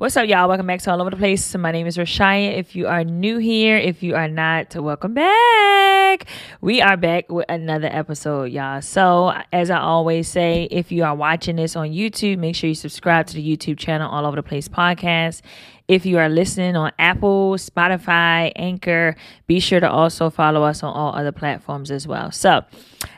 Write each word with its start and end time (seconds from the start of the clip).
What's 0.00 0.16
up, 0.16 0.26
y'all? 0.26 0.48
Welcome 0.48 0.66
back 0.66 0.80
to 0.80 0.92
All 0.92 1.02
Over 1.02 1.10
the 1.10 1.18
Place. 1.18 1.54
My 1.54 1.72
name 1.72 1.86
is 1.86 1.98
Rashaya. 1.98 2.56
If 2.56 2.74
you 2.74 2.86
are 2.86 3.04
new 3.04 3.36
here, 3.36 3.76
if 3.76 4.02
you 4.02 4.14
are 4.14 4.28
not, 4.28 4.74
welcome 4.74 5.12
back. 5.12 6.24
We 6.62 6.80
are 6.80 6.96
back 6.96 7.30
with 7.30 7.44
another 7.50 7.88
episode, 7.92 8.44
y'all. 8.44 8.80
So, 8.80 9.34
as 9.52 9.68
I 9.68 9.78
always 9.78 10.26
say, 10.26 10.68
if 10.70 10.90
you 10.90 11.04
are 11.04 11.14
watching 11.14 11.56
this 11.56 11.76
on 11.76 11.90
YouTube, 11.90 12.38
make 12.38 12.56
sure 12.56 12.68
you 12.68 12.74
subscribe 12.74 13.26
to 13.26 13.34
the 13.34 13.46
YouTube 13.46 13.76
channel 13.76 14.10
All 14.10 14.24
Over 14.24 14.36
the 14.36 14.42
Place 14.42 14.68
podcast. 14.68 15.42
If 15.90 16.06
you 16.06 16.18
are 16.18 16.28
listening 16.28 16.76
on 16.76 16.92
Apple, 17.00 17.56
Spotify, 17.56 18.52
Anchor, 18.54 19.16
be 19.48 19.58
sure 19.58 19.80
to 19.80 19.90
also 19.90 20.30
follow 20.30 20.62
us 20.62 20.84
on 20.84 20.94
all 20.94 21.12
other 21.16 21.32
platforms 21.32 21.90
as 21.90 22.06
well. 22.06 22.30
So, 22.30 22.64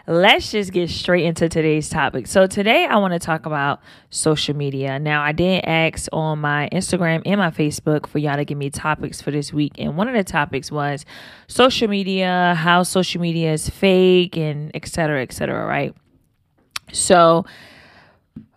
let's 0.07 0.53
just 0.53 0.73
get 0.73 0.89
straight 0.89 1.27
into 1.27 1.51
today's 1.51 1.91
topic. 1.91 2.27
So, 2.27 2.47
today 2.47 2.87
I 2.87 2.97
want 2.97 3.13
to 3.13 3.19
talk 3.19 3.45
about 3.45 3.83
social 4.09 4.57
media. 4.57 4.99
Now, 4.99 5.23
I 5.23 5.33
did 5.33 5.67
ask 5.67 6.09
on 6.15 6.39
my 6.39 6.71
Instagram 6.73 7.21
and 7.27 7.39
my 7.39 7.51
Facebook 7.51 8.07
for 8.07 8.17
y'all 8.17 8.37
to 8.37 8.45
give 8.47 8.57
me 8.57 8.71
topics 8.71 9.21
for 9.21 9.31
this 9.31 9.53
week. 9.53 9.73
And 9.77 9.99
one 9.99 10.09
of 10.09 10.15
the 10.15 10.25
topics 10.25 10.73
was 10.73 11.05
social 11.49 11.89
media, 11.89 12.55
how 12.57 12.85
social 12.85 13.21
media 13.21 13.53
is 13.53 13.69
fake, 13.69 14.39
and 14.39 14.71
et 14.73 14.89
cetera, 14.89 15.21
et 15.21 15.35
cetera, 15.35 15.67
right? 15.67 15.95
So, 16.91 17.45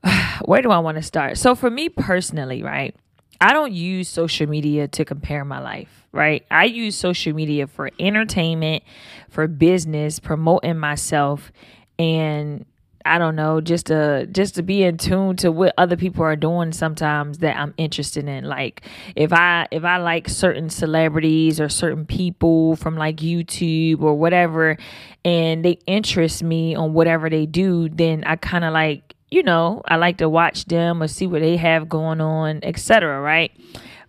where 0.46 0.62
do 0.62 0.72
I 0.72 0.80
want 0.80 0.96
to 0.96 1.04
start? 1.04 1.38
So, 1.38 1.54
for 1.54 1.70
me 1.70 1.90
personally, 1.90 2.64
right? 2.64 2.96
I 3.42 3.54
don't 3.54 3.74
use 3.74 4.10
social 4.10 4.48
media 4.48 4.88
to 4.90 5.06
compare 5.06 5.44
my 5.46 5.60
life, 5.60 6.08
right? 6.12 6.46
I 6.50 6.66
use 6.66 6.96
social 6.96 7.34
media 7.34 7.68
for 7.68 7.90
entertainment, 8.00 8.84
for 9.30 9.48
business, 9.48 10.20
promoting 10.20 10.78
myself, 10.78 11.52
and 12.00 12.66
I 13.08 13.20
don't 13.20 13.36
know, 13.36 13.62
just 13.62 13.86
to 13.88 14.26
just 14.32 14.56
to 14.56 14.64
be 14.64 14.82
in 14.82 14.98
tune 14.98 15.36
to 15.38 15.52
what 15.52 15.76
other 15.78 15.96
people 15.96 16.24
are 16.24 16.36
doing 16.36 16.72
sometimes 16.72 17.38
that 17.38 17.56
I'm 17.56 17.76
interested 17.78 18.28
in. 18.28 18.46
Like 18.46 18.82
if 19.16 19.32
I 19.32 19.68
if 19.70 19.84
I 19.84 19.98
like 19.98 20.28
certain 20.28 20.72
celebrities 20.72 21.62
or 21.62 21.70
certain 21.70 22.08
people 22.08 22.76
from 22.78 22.98
like 22.98 23.18
YouTube 23.18 24.02
or 24.02 24.16
whatever 24.16 24.78
and 25.24 25.64
they 25.64 25.78
interest 25.86 26.42
me 26.42 26.74
on 26.74 26.94
whatever 26.94 27.30
they 27.30 27.46
do, 27.46 27.90
then 27.90 28.24
I 28.24 28.38
kind 28.38 28.66
of 28.66 28.74
like 28.74 29.05
you 29.30 29.44
know, 29.44 29.82
I 29.88 29.96
like 29.98 30.18
to 30.18 30.30
watch 30.30 30.66
them 30.66 31.02
or 31.02 31.08
see 31.08 31.28
what 31.28 31.42
they 31.42 31.58
have 31.58 31.90
going 31.90 32.22
on, 32.22 32.60
etc. 32.64 33.20
Right. 33.20 33.52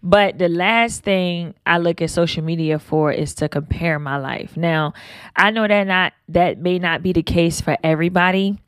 But 0.03 0.39
the 0.39 0.49
last 0.49 1.03
thing 1.03 1.55
I 1.65 1.79
look 1.79 2.01
at 2.01 2.11
social 2.11 2.45
media 2.45 2.79
for 2.79 3.11
is 3.11 3.35
to 3.37 3.49
compare 3.49 3.99
my 3.99 4.19
life. 4.19 4.57
Now, 4.57 4.93
I 5.35 5.51
know 5.51 5.67
that 5.67 5.85
not 5.85 6.13
that 6.29 6.59
may 6.59 6.79
not 6.79 7.03
be 7.03 7.13
the 7.13 7.23
case 7.23 7.61
for 7.61 7.77
everybody. 7.83 8.59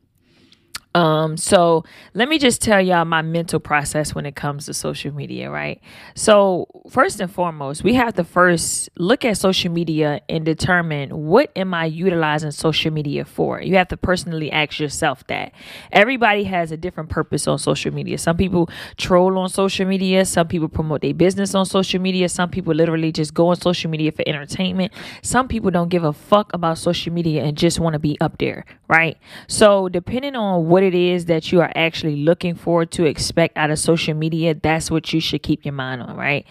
Um, 0.95 1.37
so 1.37 1.85
let 2.15 2.29
me 2.29 2.39
just 2.39 2.63
tell 2.63 2.81
y'all 2.81 3.05
my 3.05 3.23
mental 3.23 3.61
process 3.61 4.15
when 4.15 4.25
it 4.27 4.35
comes 4.35 4.67
to 4.67 4.75
social 4.75 5.13
media, 5.13 5.51
right? 5.51 5.81
So, 6.15 6.67
first 6.91 7.21
and 7.21 7.31
foremost, 7.31 7.85
we 7.85 7.95
have 7.95 8.15
to 8.15 8.25
first 8.25 8.89
look 8.99 9.25
at 9.25 9.37
social 9.37 9.71
media 9.71 10.23
and 10.29 10.45
determine 10.45 11.11
what 11.11 11.53
am 11.55 11.75
I 11.75 11.85
utilizing 11.85 12.51
social 12.53 12.91
media 12.91 13.25
for? 13.25 13.61
You 13.61 13.77
have 13.77 13.89
to 13.89 13.97
personally 13.97 14.51
ask 14.51 14.81
yourself 14.81 15.27
that. 15.27 15.53
Everybody 15.93 16.45
has 16.45 16.73
a 16.73 16.77
different 16.77 17.11
purpose 17.11 17.47
on 17.47 17.59
social 17.59 17.93
media. 17.93 18.17
Some 18.17 18.37
people 18.39 18.71
troll 18.97 19.39
on 19.39 19.51
social 19.51 19.87
media, 19.87 20.25
some 20.25 20.49
people 20.49 20.69
promote 20.69 21.03
their 21.03 21.15
business 21.15 21.55
on 21.55 21.67
social 21.67 22.01
media, 22.01 22.29
some 22.29 22.49
people 22.49 22.75
literally 22.75 23.13
just 23.13 23.35
go 23.35 23.49
on 23.49 23.57
social 23.57 23.91
media 23.91 24.11
for 24.11 24.25
entertainment. 24.27 24.93
Some 25.23 25.49
people 25.49 25.71
don't 25.71 25.91
give 25.91 26.05
a 26.05 26.13
fuck 26.13 26.51
about 26.55 26.79
social 26.79 27.13
media 27.13 27.45
and 27.45 27.57
just 27.57 27.79
want 27.79 27.93
to 27.93 27.99
be 27.99 28.19
up 28.21 28.39
there, 28.39 28.65
right? 28.89 29.19
So, 29.47 29.89
depending 29.89 30.35
on 30.35 30.67
what 30.69 30.83
it 30.83 30.95
is 30.95 31.27
that 31.27 31.53
you 31.53 31.61
are 31.61 31.71
actually 31.75 32.17
looking 32.17 32.55
for 32.55 32.87
to 32.87 33.05
expect 33.05 33.57
out 33.57 33.71
of 33.71 33.79
social 33.79 34.15
media, 34.15 34.55
that's 34.55 34.91
what 34.91 35.13
you 35.13 35.21
should 35.21 35.43
keep 35.43 35.65
your 35.65 35.75
mind 35.75 36.03
on, 36.03 36.17
right? 36.17 36.47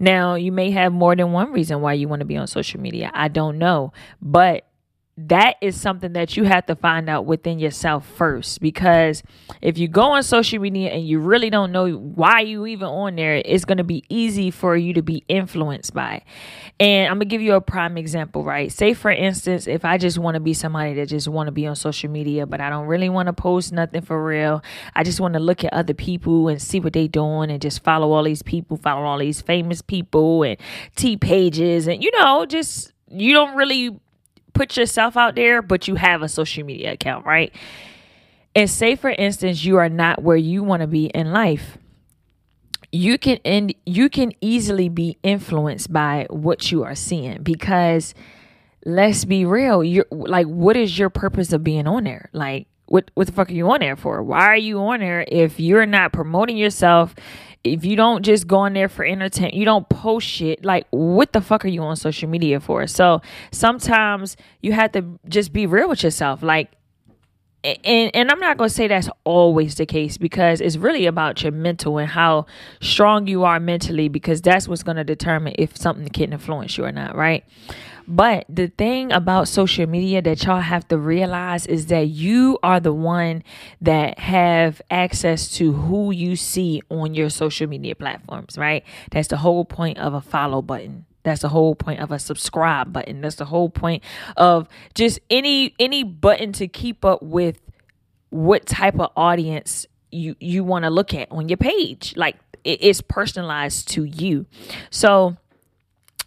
Now, 0.00 0.34
you 0.34 0.52
may 0.52 0.70
have 0.70 0.92
more 0.92 1.14
than 1.14 1.32
one 1.32 1.52
reason 1.52 1.80
why 1.80 1.94
you 1.94 2.08
want 2.08 2.20
to 2.20 2.26
be 2.26 2.36
on 2.36 2.46
social 2.46 2.80
media. 2.80 3.10
I 3.14 3.28
don't 3.28 3.58
know. 3.58 3.92
But 4.20 4.66
that 5.28 5.56
is 5.60 5.80
something 5.80 6.12
that 6.14 6.36
you 6.36 6.44
have 6.44 6.66
to 6.66 6.74
find 6.74 7.08
out 7.08 7.26
within 7.26 7.58
yourself 7.58 8.06
first. 8.06 8.60
Because 8.60 9.22
if 9.60 9.78
you 9.78 9.88
go 9.88 10.02
on 10.12 10.22
social 10.22 10.58
media 10.58 10.90
and 10.90 11.06
you 11.06 11.18
really 11.18 11.50
don't 11.50 11.72
know 11.72 11.90
why 11.90 12.40
you 12.40 12.66
even 12.66 12.88
on 12.88 13.16
there 13.16 13.42
it's 13.44 13.64
going 13.64 13.78
to 13.78 13.84
be 13.84 14.04
easy 14.08 14.50
for 14.50 14.76
you 14.76 14.94
to 14.94 15.02
be 15.02 15.24
influenced 15.28 15.94
by. 15.94 16.22
And 16.80 17.10
i'm 17.10 17.18
going 17.18 17.28
to 17.28 17.32
give 17.32 17.42
you 17.42 17.54
a 17.54 17.60
prime 17.60 17.96
example 17.96 18.44
right? 18.44 18.70
Say 18.72 18.94
for 18.94 19.10
instance 19.10 19.66
if 19.66 19.84
i 19.84 19.98
just 19.98 20.18
want 20.18 20.34
to 20.34 20.40
be 20.40 20.54
somebody 20.54 20.94
that 20.94 21.08
just 21.08 21.28
want 21.28 21.46
to 21.46 21.52
be 21.52 21.66
on 21.66 21.76
social 21.76 22.10
media 22.10 22.46
but 22.46 22.60
i 22.60 22.70
don't 22.70 22.86
really 22.86 23.08
want 23.08 23.26
to 23.26 23.32
post 23.32 23.72
nothing 23.72 24.02
for 24.02 24.24
real. 24.24 24.62
I 24.94 25.04
just 25.04 25.20
want 25.20 25.34
to 25.34 25.40
look 25.40 25.64
at 25.64 25.72
other 25.72 25.94
people 25.94 26.48
and 26.48 26.60
see 26.60 26.80
what 26.80 26.92
they 26.92 27.08
doing 27.08 27.50
and 27.50 27.60
just 27.60 27.82
follow 27.84 28.12
all 28.12 28.24
these 28.24 28.42
people 28.42 28.76
follow 28.76 29.04
all 29.04 29.18
these 29.18 29.40
famous 29.40 29.82
people 29.82 30.42
and 30.42 30.56
t 30.96 31.16
pages 31.16 31.86
and 31.86 32.02
you 32.02 32.10
know 32.18 32.46
just 32.46 32.92
you 33.08 33.32
don't 33.32 33.56
really 33.56 33.90
put 34.52 34.76
yourself 34.76 35.16
out 35.16 35.34
there, 35.34 35.62
but 35.62 35.88
you 35.88 35.96
have 35.96 36.22
a 36.22 36.28
social 36.28 36.64
media 36.64 36.92
account, 36.92 37.26
right? 37.26 37.54
And 38.54 38.68
say 38.68 38.96
for 38.96 39.10
instance 39.10 39.64
you 39.64 39.76
are 39.76 39.88
not 39.88 40.22
where 40.22 40.36
you 40.36 40.62
want 40.62 40.82
to 40.82 40.86
be 40.86 41.06
in 41.06 41.32
life. 41.32 41.78
You 42.90 43.16
can 43.16 43.38
and 43.44 43.74
you 43.86 44.10
can 44.10 44.32
easily 44.40 44.88
be 44.90 45.16
influenced 45.22 45.92
by 45.92 46.26
what 46.28 46.70
you 46.70 46.84
are 46.84 46.94
seeing 46.94 47.42
because 47.42 48.14
let's 48.84 49.24
be 49.24 49.46
real, 49.46 49.82
you're 49.82 50.06
like 50.10 50.46
what 50.46 50.76
is 50.76 50.98
your 50.98 51.08
purpose 51.08 51.52
of 51.52 51.64
being 51.64 51.86
on 51.86 52.04
there? 52.04 52.28
Like 52.32 52.66
what 52.86 53.10
what 53.14 53.26
the 53.26 53.32
fuck 53.32 53.48
are 53.48 53.54
you 53.54 53.70
on 53.70 53.80
there 53.80 53.96
for? 53.96 54.22
Why 54.22 54.44
are 54.44 54.56
you 54.56 54.78
on 54.80 55.00
there 55.00 55.24
if 55.26 55.58
you're 55.58 55.86
not 55.86 56.12
promoting 56.12 56.58
yourself? 56.58 57.14
If 57.64 57.84
you 57.84 57.96
don't 57.96 58.24
just 58.24 58.46
go 58.46 58.58
on 58.58 58.72
there 58.72 58.88
for 58.88 59.04
entertainment, 59.04 59.54
you 59.54 59.64
don't 59.64 59.88
post 59.88 60.26
shit, 60.26 60.64
like 60.64 60.86
what 60.90 61.32
the 61.32 61.40
fuck 61.40 61.64
are 61.64 61.68
you 61.68 61.82
on 61.82 61.96
social 61.96 62.28
media 62.28 62.60
for? 62.60 62.86
So 62.86 63.22
sometimes 63.52 64.36
you 64.60 64.72
have 64.72 64.92
to 64.92 65.18
just 65.28 65.52
be 65.52 65.66
real 65.66 65.88
with 65.88 66.02
yourself. 66.02 66.42
Like 66.42 66.72
and 67.64 68.10
and 68.14 68.30
I'm 68.30 68.40
not 68.40 68.58
going 68.58 68.68
to 68.68 68.74
say 68.74 68.88
that's 68.88 69.08
always 69.24 69.76
the 69.76 69.86
case 69.86 70.18
because 70.18 70.60
it's 70.60 70.76
really 70.76 71.06
about 71.06 71.42
your 71.42 71.52
mental 71.52 71.98
and 71.98 72.08
how 72.08 72.46
strong 72.80 73.28
you 73.28 73.44
are 73.44 73.60
mentally 73.60 74.08
because 74.08 74.42
that's 74.42 74.66
what's 74.66 74.82
going 74.82 74.96
to 74.96 75.04
determine 75.04 75.54
if 75.58 75.76
something 75.76 76.08
can 76.08 76.32
influence 76.32 76.76
you 76.76 76.84
or 76.84 76.92
not, 76.92 77.14
right? 77.14 77.44
But 78.12 78.44
the 78.46 78.68
thing 78.68 79.10
about 79.10 79.48
social 79.48 79.86
media 79.86 80.20
that 80.20 80.44
y'all 80.44 80.60
have 80.60 80.86
to 80.88 80.98
realize 80.98 81.66
is 81.66 81.86
that 81.86 82.08
you 82.08 82.58
are 82.62 82.78
the 82.78 82.92
one 82.92 83.42
that 83.80 84.18
have 84.18 84.82
access 84.90 85.50
to 85.52 85.72
who 85.72 86.10
you 86.10 86.36
see 86.36 86.82
on 86.90 87.14
your 87.14 87.30
social 87.30 87.66
media 87.66 87.94
platforms, 87.94 88.58
right? 88.58 88.84
That's 89.10 89.28
the 89.28 89.38
whole 89.38 89.64
point 89.64 89.96
of 89.96 90.12
a 90.12 90.20
follow 90.20 90.60
button. 90.60 91.06
That's 91.22 91.40
the 91.40 91.48
whole 91.48 91.74
point 91.74 92.00
of 92.00 92.12
a 92.12 92.18
subscribe 92.18 92.92
button. 92.92 93.22
That's 93.22 93.36
the 93.36 93.46
whole 93.46 93.70
point 93.70 94.02
of 94.36 94.68
just 94.94 95.18
any 95.30 95.74
any 95.78 96.04
button 96.04 96.52
to 96.52 96.68
keep 96.68 97.06
up 97.06 97.22
with 97.22 97.62
what 98.28 98.66
type 98.66 99.00
of 99.00 99.10
audience 99.16 99.86
you 100.10 100.36
you 100.38 100.64
want 100.64 100.84
to 100.84 100.90
look 100.90 101.14
at 101.14 101.32
on 101.32 101.48
your 101.48 101.56
page. 101.56 102.12
Like 102.14 102.36
it 102.62 102.82
is 102.82 103.00
personalized 103.00 103.88
to 103.92 104.04
you. 104.04 104.44
So 104.90 105.38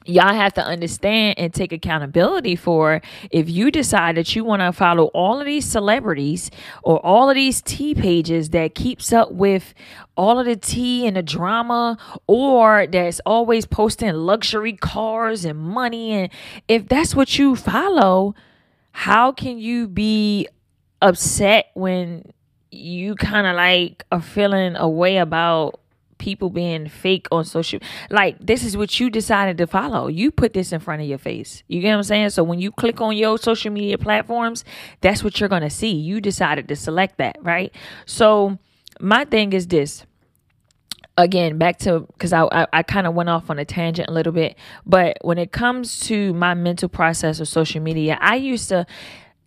y'all 0.05 0.33
have 0.33 0.53
to 0.53 0.63
understand 0.63 1.35
and 1.37 1.53
take 1.53 1.71
accountability 1.71 2.55
for 2.55 3.01
if 3.31 3.49
you 3.49 3.71
decide 3.71 4.15
that 4.17 4.35
you 4.35 4.43
want 4.43 4.61
to 4.61 4.71
follow 4.71 5.05
all 5.05 5.39
of 5.39 5.45
these 5.45 5.65
celebrities 5.65 6.51
or 6.83 7.03
all 7.05 7.29
of 7.29 7.35
these 7.35 7.61
T 7.61 7.95
pages 7.95 8.49
that 8.51 8.75
keeps 8.75 9.11
up 9.11 9.31
with 9.31 9.73
all 10.15 10.39
of 10.39 10.45
the 10.45 10.55
tea 10.55 11.07
and 11.07 11.17
the 11.17 11.23
drama 11.23 11.97
or 12.27 12.87
that's 12.87 13.19
always 13.25 13.65
posting 13.65 14.13
luxury 14.13 14.73
cars 14.73 15.43
and 15.43 15.59
money 15.59 16.11
and 16.11 16.29
if 16.67 16.87
that's 16.87 17.15
what 17.15 17.37
you 17.37 17.55
follow 17.55 18.35
how 18.91 19.31
can 19.31 19.57
you 19.57 19.87
be 19.87 20.47
upset 21.01 21.69
when 21.73 22.31
you 22.71 23.15
kind 23.15 23.45
of 23.47 23.55
like 23.55 24.05
are 24.11 24.21
feeling 24.21 24.75
a 24.75 24.87
way 24.87 25.17
about 25.17 25.79
people 26.25 26.49
being 26.49 26.89
fake 26.89 27.27
on 27.31 27.45
social 27.45 27.79
like 28.09 28.35
this 28.43 28.63
is 28.63 28.75
what 28.75 28.99
you 28.99 29.11
decided 29.11 29.59
to 29.59 29.67
follow. 29.67 30.07
You 30.07 30.31
put 30.31 30.53
this 30.53 30.71
in 30.71 30.79
front 30.79 31.03
of 31.03 31.07
your 31.07 31.19
face. 31.19 31.61
You 31.67 31.81
get 31.81 31.91
what 31.91 31.97
i'm 31.97 32.03
saying? 32.03 32.31
So 32.31 32.43
when 32.43 32.59
you 32.59 32.71
click 32.71 32.99
on 32.99 33.15
your 33.15 33.37
social 33.37 33.71
media 33.71 33.99
platforms 33.99 34.65
that's 35.01 35.23
what 35.23 35.39
you're 35.39 35.49
gonna 35.49 35.69
see. 35.69 35.93
You 35.93 36.19
decided 36.19 36.67
to 36.69 36.75
select 36.75 37.19
that 37.19 37.37
right? 37.41 37.71
So 38.07 38.57
my 38.99 39.23
thing 39.25 39.53
is 39.53 39.67
this. 39.67 40.03
Again 41.15 41.57
back 41.57 41.77
to 41.79 42.01
because 42.01 42.33
i 42.33 42.41
i, 42.51 42.67
I 42.73 42.83
kind 42.83 43.07
of 43.07 43.13
went 43.13 43.29
off 43.29 43.49
on 43.49 43.57
a 43.57 43.63
tangent 43.63 44.09
a 44.09 44.11
little 44.11 44.33
bit 44.33 44.57
but 44.85 45.17
when 45.21 45.37
it 45.37 45.53
comes 45.53 46.01
to 46.07 46.33
my 46.33 46.53
mental 46.55 46.89
process 46.89 47.39
of 47.39 47.47
social 47.47 47.81
media 47.81 48.17
i 48.19 48.35
used 48.35 48.67
to 48.67 48.85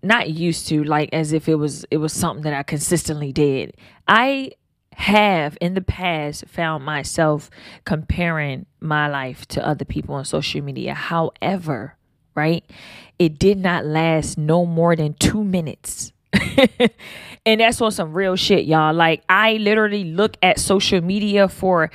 not 0.03 0.31
used 0.31 0.67
to 0.69 0.82
like 0.85 1.11
as 1.12 1.35
if 1.35 1.47
it 1.47 1.56
was 1.56 1.85
it 1.91 1.99
was 1.99 2.12
something 2.12 2.44
that 2.44 2.55
i 2.55 2.62
consistently 2.62 3.32
did. 3.32 3.76
I 4.06 4.53
have 4.99 5.56
in 5.61 5.75
the 5.75 5.81
past 5.81 6.45
found 6.49 6.85
myself 6.85 7.50
comparing 7.85 8.67
my 8.81 9.09
life 9.09 9.47
to 9.47 9.65
other 9.65 9.85
people 9.85 10.17
on 10.17 10.25
social 10.25 10.61
media. 10.61 10.93
However, 10.93 11.97
right, 12.35 12.65
it 13.17 13.39
did 13.39 13.59
not 13.59 13.87
last 13.87 14.37
no 14.37 14.67
more 14.67 14.97
than 14.97 15.15
two 15.15 15.45
minutes. 15.45 16.12
and 17.47 17.61
that's 17.61 17.81
on 17.81 17.93
some 17.93 18.12
real 18.12 18.35
shit, 18.35 18.65
y'all. 18.65 18.93
Like, 18.93 19.23
I 19.29 19.55
literally 19.55 20.03
look 20.03 20.37
at 20.43 20.59
social 20.59 21.01
media 21.01 21.49
for 21.49 21.93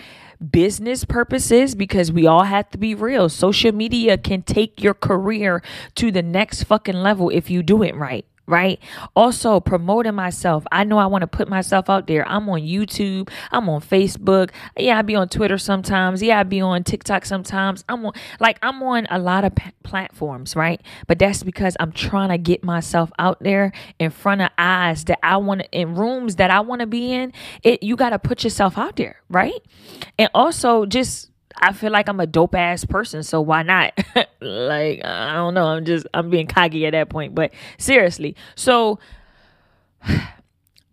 business 0.51 1.03
purposes 1.03 1.75
because 1.75 2.09
we 2.09 2.25
all 2.25 2.43
have 2.43 2.69
to 2.71 2.77
be 2.77 2.95
real. 2.95 3.27
Social 3.27 3.73
media 3.73 4.17
can 4.17 4.43
take 4.43 4.81
your 4.81 4.93
career 4.93 5.61
to 5.95 6.09
the 6.09 6.23
next 6.23 6.63
fucking 6.63 6.95
level 6.95 7.29
if 7.29 7.49
you 7.49 7.63
do 7.63 7.83
it 7.83 7.95
right 7.95 8.25
right? 8.47 8.79
Also, 9.15 9.59
promoting 9.59 10.15
myself. 10.15 10.65
I 10.71 10.83
know 10.83 10.97
I 10.97 11.05
want 11.05 11.21
to 11.21 11.27
put 11.27 11.47
myself 11.47 11.89
out 11.89 12.07
there. 12.07 12.27
I'm 12.27 12.47
on 12.49 12.61
YouTube, 12.61 13.29
I'm 13.51 13.69
on 13.69 13.81
Facebook. 13.81 14.51
Yeah, 14.77 14.97
I 14.99 15.01
be 15.01 15.15
on 15.15 15.29
Twitter 15.29 15.57
sometimes. 15.57 16.21
Yeah, 16.21 16.39
I 16.39 16.43
be 16.43 16.61
on 16.61 16.83
TikTok 16.83 17.25
sometimes. 17.25 17.83
I'm 17.87 18.05
on 18.05 18.13
like 18.39 18.59
I'm 18.61 18.81
on 18.83 19.07
a 19.09 19.19
lot 19.19 19.45
of 19.45 19.55
p- 19.55 19.71
platforms, 19.83 20.55
right? 20.55 20.81
But 21.07 21.19
that's 21.19 21.43
because 21.43 21.77
I'm 21.79 21.91
trying 21.91 22.29
to 22.29 22.37
get 22.37 22.63
myself 22.63 23.11
out 23.19 23.41
there 23.41 23.71
in 23.99 24.11
front 24.11 24.41
of 24.41 24.49
eyes 24.57 25.05
that 25.05 25.19
I 25.23 25.37
want 25.37 25.63
in 25.71 25.95
rooms 25.95 26.37
that 26.37 26.51
I 26.51 26.59
want 26.59 26.81
to 26.81 26.87
be 26.87 27.13
in. 27.13 27.33
It 27.63 27.83
you 27.83 27.95
got 27.95 28.09
to 28.11 28.19
put 28.19 28.43
yourself 28.43 28.77
out 28.77 28.95
there, 28.97 29.17
right? 29.29 29.61
And 30.19 30.29
also 30.33 30.85
just 30.85 31.29
I 31.57 31.73
feel 31.73 31.91
like 31.91 32.09
I'm 32.09 32.19
a 32.19 32.27
dope 32.27 32.55
ass 32.55 32.85
person, 32.85 33.23
so 33.23 33.41
why 33.41 33.63
not? 33.63 33.93
like, 34.41 35.03
I 35.03 35.33
don't 35.33 35.53
know. 35.53 35.67
I'm 35.67 35.85
just, 35.85 36.07
I'm 36.13 36.29
being 36.29 36.47
cocky 36.47 36.85
at 36.85 36.91
that 36.91 37.09
point. 37.09 37.35
But 37.35 37.53
seriously, 37.77 38.35
so 38.55 38.99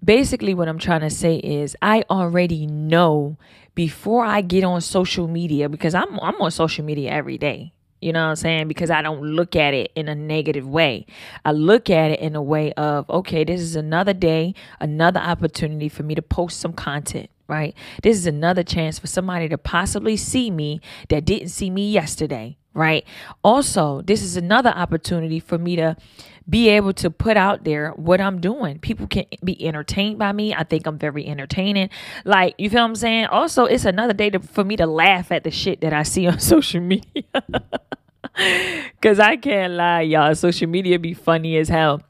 basically, 0.04 0.54
what 0.54 0.68
I'm 0.68 0.78
trying 0.78 1.00
to 1.00 1.10
say 1.10 1.36
is, 1.36 1.76
I 1.82 2.04
already 2.10 2.66
know 2.66 3.36
before 3.74 4.24
I 4.24 4.40
get 4.40 4.64
on 4.64 4.80
social 4.80 5.26
media 5.26 5.68
because 5.68 5.94
I'm 5.94 6.18
I'm 6.20 6.40
on 6.40 6.50
social 6.50 6.84
media 6.84 7.10
every 7.10 7.38
day. 7.38 7.72
You 8.00 8.14
know 8.14 8.24
what 8.24 8.30
I'm 8.30 8.36
saying? 8.36 8.68
Because 8.68 8.90
I 8.90 9.02
don't 9.02 9.20
look 9.20 9.54
at 9.54 9.74
it 9.74 9.92
in 9.94 10.08
a 10.08 10.14
negative 10.14 10.66
way. 10.66 11.06
I 11.44 11.52
look 11.52 11.90
at 11.90 12.12
it 12.12 12.20
in 12.20 12.34
a 12.34 12.42
way 12.42 12.72
of, 12.72 13.08
okay, 13.10 13.44
this 13.44 13.60
is 13.60 13.76
another 13.76 14.14
day, 14.14 14.54
another 14.80 15.20
opportunity 15.20 15.90
for 15.90 16.02
me 16.02 16.14
to 16.14 16.22
post 16.22 16.60
some 16.60 16.72
content 16.72 17.28
right? 17.50 17.74
This 18.02 18.16
is 18.16 18.26
another 18.26 18.62
chance 18.62 18.98
for 18.98 19.08
somebody 19.08 19.48
to 19.48 19.58
possibly 19.58 20.16
see 20.16 20.50
me 20.50 20.80
that 21.08 21.24
didn't 21.24 21.48
see 21.48 21.68
me 21.68 21.90
yesterday, 21.90 22.56
right? 22.72 23.04
Also, 23.42 24.00
this 24.02 24.22
is 24.22 24.36
another 24.36 24.70
opportunity 24.70 25.40
for 25.40 25.58
me 25.58 25.74
to 25.76 25.96
be 26.48 26.68
able 26.68 26.92
to 26.94 27.10
put 27.10 27.36
out 27.36 27.64
there 27.64 27.90
what 27.90 28.20
I'm 28.20 28.40
doing. 28.40 28.78
People 28.78 29.06
can 29.08 29.26
be 29.44 29.66
entertained 29.66 30.18
by 30.18 30.32
me. 30.32 30.54
I 30.54 30.62
think 30.62 30.86
I'm 30.86 30.98
very 30.98 31.26
entertaining. 31.26 31.90
Like, 32.24 32.54
you 32.56 32.70
feel 32.70 32.82
what 32.82 32.88
I'm 32.88 32.94
saying? 32.94 33.26
Also, 33.26 33.64
it's 33.64 33.84
another 33.84 34.14
day 34.14 34.30
to, 34.30 34.38
for 34.38 34.64
me 34.64 34.76
to 34.76 34.86
laugh 34.86 35.32
at 35.32 35.44
the 35.44 35.50
shit 35.50 35.80
that 35.80 35.92
I 35.92 36.04
see 36.04 36.26
on 36.26 36.38
social 36.54 36.80
media. 36.80 37.24
Cause 39.02 39.18
I 39.18 39.36
can't 39.36 39.74
lie, 39.74 40.02
y'all. 40.02 40.34
Social 40.34 40.68
media 40.68 40.98
be 40.98 41.14
funny 41.14 41.56
as 41.56 41.68
hell. 41.68 42.00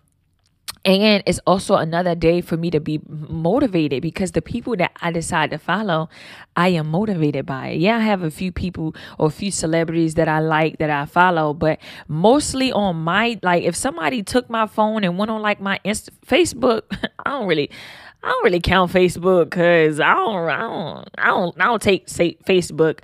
And 0.84 1.22
it's 1.26 1.40
also 1.46 1.74
another 1.74 2.14
day 2.14 2.40
for 2.40 2.56
me 2.56 2.70
to 2.70 2.80
be 2.80 3.00
motivated 3.06 4.00
because 4.00 4.32
the 4.32 4.40
people 4.40 4.76
that 4.76 4.92
I 5.02 5.12
decide 5.12 5.50
to 5.50 5.58
follow, 5.58 6.08
I 6.56 6.68
am 6.68 6.90
motivated 6.90 7.44
by 7.44 7.68
it. 7.68 7.80
Yeah, 7.80 7.96
I 7.96 8.00
have 8.00 8.22
a 8.22 8.30
few 8.30 8.50
people 8.50 8.94
or 9.18 9.26
a 9.26 9.30
few 9.30 9.50
celebrities 9.50 10.14
that 10.14 10.26
I 10.26 10.40
like 10.40 10.78
that 10.78 10.88
I 10.88 11.04
follow, 11.04 11.52
but 11.52 11.80
mostly 12.08 12.72
on 12.72 12.96
my 12.96 13.38
like 13.42 13.64
if 13.64 13.76
somebody 13.76 14.22
took 14.22 14.48
my 14.48 14.66
phone 14.66 15.04
and 15.04 15.18
went 15.18 15.30
on 15.30 15.42
like 15.42 15.60
my 15.60 15.78
Insta 15.84 16.10
Facebook, 16.26 16.82
I 17.26 17.30
don't 17.30 17.46
really 17.46 17.70
I 18.22 18.28
don't 18.28 18.44
really 18.44 18.60
count 18.60 18.90
Facebook 18.90 19.50
because 19.50 20.00
I 20.00 20.14
don't 20.14 20.48
I 20.48 20.60
don't 20.60 21.10
I 21.18 21.26
don't 21.26 21.60
I 21.60 21.64
don't 21.66 21.82
take 21.82 22.08
say 22.08 22.38
Facebook 22.46 23.00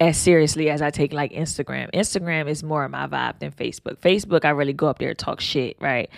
as 0.00 0.16
seriously 0.16 0.70
as 0.70 0.80
I 0.80 0.90
take 0.90 1.12
like 1.12 1.32
Instagram. 1.32 1.90
Instagram 1.92 2.48
is 2.48 2.62
more 2.62 2.84
of 2.84 2.90
my 2.90 3.06
vibe 3.06 3.40
than 3.40 3.50
Facebook. 3.50 3.96
Facebook, 3.96 4.44
I 4.44 4.50
really 4.50 4.72
go 4.72 4.86
up 4.86 4.98
there 4.98 5.08
and 5.08 5.18
talk 5.18 5.40
shit, 5.40 5.76
right? 5.80 6.08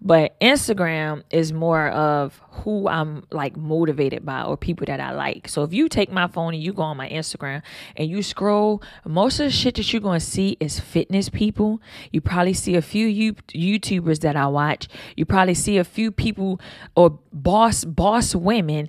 But 0.00 0.38
Instagram 0.40 1.22
is 1.30 1.52
more 1.52 1.88
of 1.88 2.40
who 2.50 2.88
I'm 2.88 3.24
like 3.30 3.56
motivated 3.56 4.24
by 4.24 4.42
or 4.42 4.56
people 4.56 4.86
that 4.86 5.00
I 5.00 5.12
like. 5.12 5.48
So 5.48 5.62
if 5.62 5.72
you 5.72 5.88
take 5.88 6.10
my 6.10 6.26
phone 6.26 6.54
and 6.54 6.62
you 6.62 6.72
go 6.72 6.82
on 6.82 6.96
my 6.96 7.08
Instagram 7.08 7.62
and 7.96 8.08
you 8.08 8.22
scroll, 8.22 8.82
most 9.04 9.40
of 9.40 9.46
the 9.46 9.50
shit 9.50 9.76
that 9.76 9.92
you're 9.92 10.02
to 10.02 10.20
see 10.20 10.56
is 10.60 10.80
fitness 10.80 11.28
people. 11.28 11.80
You 12.12 12.20
probably 12.20 12.54
see 12.54 12.74
a 12.74 12.82
few 12.82 13.32
YouTubers 13.32 14.20
that 14.20 14.36
I 14.36 14.46
watch. 14.46 14.88
You 15.16 15.24
probably 15.24 15.54
see 15.54 15.78
a 15.78 15.84
few 15.84 16.10
people 16.10 16.60
or 16.96 17.18
boss 17.32 17.84
boss 17.84 18.34
women, 18.34 18.88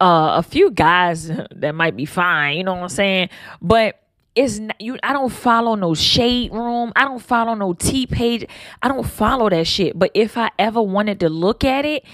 uh, 0.00 0.36
a 0.36 0.42
few 0.42 0.70
guys 0.70 1.30
that 1.50 1.74
might 1.74 1.96
be 1.96 2.04
fine, 2.04 2.56
you 2.56 2.64
know 2.64 2.74
what 2.74 2.82
I'm 2.82 2.88
saying? 2.88 3.28
But 3.60 4.00
it's 4.34 4.58
not, 4.58 4.80
you 4.80 4.98
I 5.02 5.12
don't 5.12 5.30
follow 5.30 5.74
no 5.74 5.94
shade 5.94 6.52
room. 6.52 6.92
I 6.96 7.04
don't 7.04 7.20
follow 7.22 7.54
no 7.54 7.72
T 7.74 8.06
page. 8.06 8.46
I 8.82 8.88
don't 8.88 9.06
follow 9.06 9.50
that 9.50 9.66
shit. 9.66 9.98
But 9.98 10.12
if 10.14 10.38
I 10.38 10.50
ever 10.58 10.80
wanted 10.80 11.20
to 11.20 11.28
look 11.28 11.64
at 11.64 11.84
it, 11.84 12.04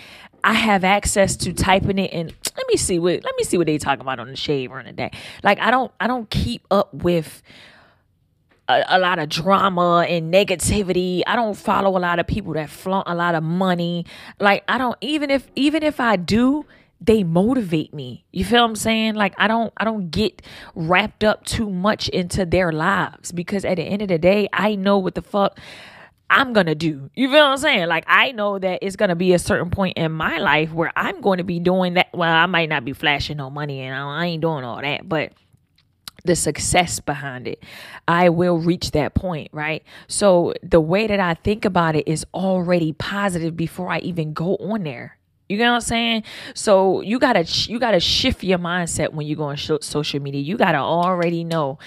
I 0.42 0.54
have 0.54 0.84
access 0.84 1.36
to 1.38 1.52
typing 1.52 1.98
it 1.98 2.12
and 2.12 2.32
let 2.56 2.66
me 2.68 2.76
see 2.76 2.98
what 2.98 3.22
let 3.24 3.34
me 3.36 3.44
see 3.44 3.58
what 3.58 3.66
they 3.66 3.78
talk 3.78 4.00
about 4.00 4.18
on 4.18 4.28
the 4.28 4.36
shade 4.36 4.70
room 4.70 4.84
today. 4.86 5.10
Like 5.42 5.58
I 5.60 5.70
don't 5.70 5.92
I 6.00 6.06
don't 6.06 6.30
keep 6.30 6.66
up 6.70 6.92
with 6.94 7.42
a, 8.68 8.82
a, 8.88 8.98
lot 8.98 9.18
of 9.18 9.28
drama 9.28 10.06
and 10.08 10.32
negativity. 10.32 11.22
I 11.26 11.36
don't 11.36 11.54
follow 11.54 11.96
a 11.96 12.00
lot 12.00 12.18
of 12.18 12.26
people 12.26 12.54
that 12.54 12.70
flaunt 12.70 13.08
a 13.08 13.14
lot 13.14 13.34
of 13.34 13.42
money. 13.42 14.06
Like 14.40 14.64
I 14.68 14.78
don't 14.78 14.96
even 15.00 15.30
if 15.30 15.48
even 15.54 15.82
if 15.82 16.00
I 16.00 16.16
do, 16.16 16.64
they 17.00 17.22
motivate 17.22 17.92
me. 17.92 18.24
You 18.32 18.44
feel 18.44 18.62
what 18.62 18.70
I'm 18.70 18.76
saying? 18.76 19.14
Like 19.14 19.34
I 19.38 19.48
don't 19.48 19.72
I 19.76 19.84
don't 19.84 20.10
get 20.10 20.42
wrapped 20.74 21.24
up 21.24 21.44
too 21.44 21.70
much 21.70 22.08
into 22.08 22.46
their 22.46 22.72
lives 22.72 23.32
because 23.32 23.64
at 23.64 23.76
the 23.76 23.82
end 23.82 24.02
of 24.02 24.08
the 24.08 24.18
day, 24.18 24.48
I 24.52 24.74
know 24.74 24.98
what 24.98 25.14
the 25.14 25.22
fuck 25.22 25.58
I'm 26.28 26.52
gonna 26.52 26.74
do. 26.74 27.10
You 27.14 27.28
feel 27.28 27.40
what 27.40 27.50
I'm 27.50 27.58
saying? 27.58 27.88
Like 27.88 28.04
I 28.06 28.32
know 28.32 28.58
that 28.58 28.80
it's 28.82 28.96
gonna 28.96 29.16
be 29.16 29.32
a 29.34 29.38
certain 29.38 29.70
point 29.70 29.98
in 29.98 30.12
my 30.12 30.38
life 30.38 30.72
where 30.72 30.92
I'm 30.96 31.20
going 31.20 31.38
to 31.38 31.44
be 31.44 31.60
doing 31.60 31.94
that. 31.94 32.08
Well, 32.14 32.32
I 32.32 32.46
might 32.46 32.68
not 32.68 32.84
be 32.84 32.92
flashing 32.92 33.36
no 33.36 33.50
money 33.50 33.80
and 33.80 33.94
I 33.94 34.26
ain't 34.26 34.42
doing 34.42 34.64
all 34.64 34.80
that, 34.80 35.08
but 35.08 35.32
the 36.26 36.36
success 36.36 37.00
behind 37.00 37.46
it. 37.48 37.62
I 38.06 38.28
will 38.28 38.58
reach 38.58 38.90
that 38.90 39.14
point, 39.14 39.48
right? 39.52 39.82
So 40.08 40.52
the 40.62 40.80
way 40.80 41.06
that 41.06 41.20
I 41.20 41.34
think 41.34 41.64
about 41.64 41.96
it 41.96 42.06
is 42.06 42.26
already 42.34 42.92
positive 42.92 43.56
before 43.56 43.90
I 43.90 44.00
even 44.00 44.32
go 44.32 44.56
on 44.56 44.82
there. 44.82 45.15
You 45.48 45.58
know 45.58 45.70
what 45.70 45.76
I'm 45.76 45.80
saying? 45.80 46.22
So 46.54 47.00
you 47.02 47.18
gotta 47.18 47.44
you 47.70 47.78
gotta 47.78 48.00
shift 48.00 48.42
your 48.42 48.58
mindset 48.58 49.12
when 49.12 49.26
you 49.26 49.36
go 49.36 49.44
on 49.44 49.56
social 49.56 50.20
media. 50.20 50.40
You 50.40 50.56
gotta 50.56 50.78
already 50.78 51.44
know 51.44 51.78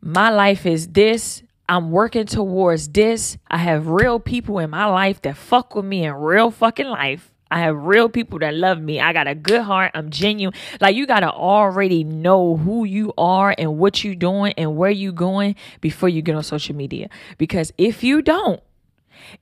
my 0.00 0.30
life 0.30 0.66
is 0.66 0.88
this. 0.88 1.42
I'm 1.68 1.90
working 1.90 2.26
towards 2.26 2.88
this. 2.88 3.38
I 3.48 3.58
have 3.58 3.88
real 3.88 4.20
people 4.20 4.58
in 4.58 4.70
my 4.70 4.86
life 4.86 5.22
that 5.22 5.36
fuck 5.36 5.74
with 5.74 5.84
me 5.84 6.04
in 6.04 6.14
real 6.14 6.50
fucking 6.50 6.86
life. 6.86 7.32
I 7.50 7.60
have 7.60 7.76
real 7.76 8.08
people 8.08 8.40
that 8.40 8.54
love 8.54 8.80
me. 8.80 9.00
I 9.00 9.12
got 9.12 9.28
a 9.28 9.34
good 9.34 9.62
heart. 9.62 9.92
I'm 9.94 10.10
genuine. 10.10 10.54
Like 10.80 10.96
you 10.96 11.06
gotta 11.06 11.30
already 11.30 12.04
know 12.04 12.56
who 12.56 12.84
you 12.84 13.12
are 13.16 13.54
and 13.56 13.78
what 13.78 14.04
you 14.04 14.14
doing 14.14 14.52
and 14.56 14.76
where 14.76 14.90
you 14.90 15.12
going 15.12 15.54
before 15.80 16.08
you 16.08 16.22
get 16.22 16.34
on 16.34 16.42
social 16.42 16.74
media. 16.74 17.08
Because 17.38 17.72
if 17.78 18.04
you 18.04 18.20
don't, 18.20 18.60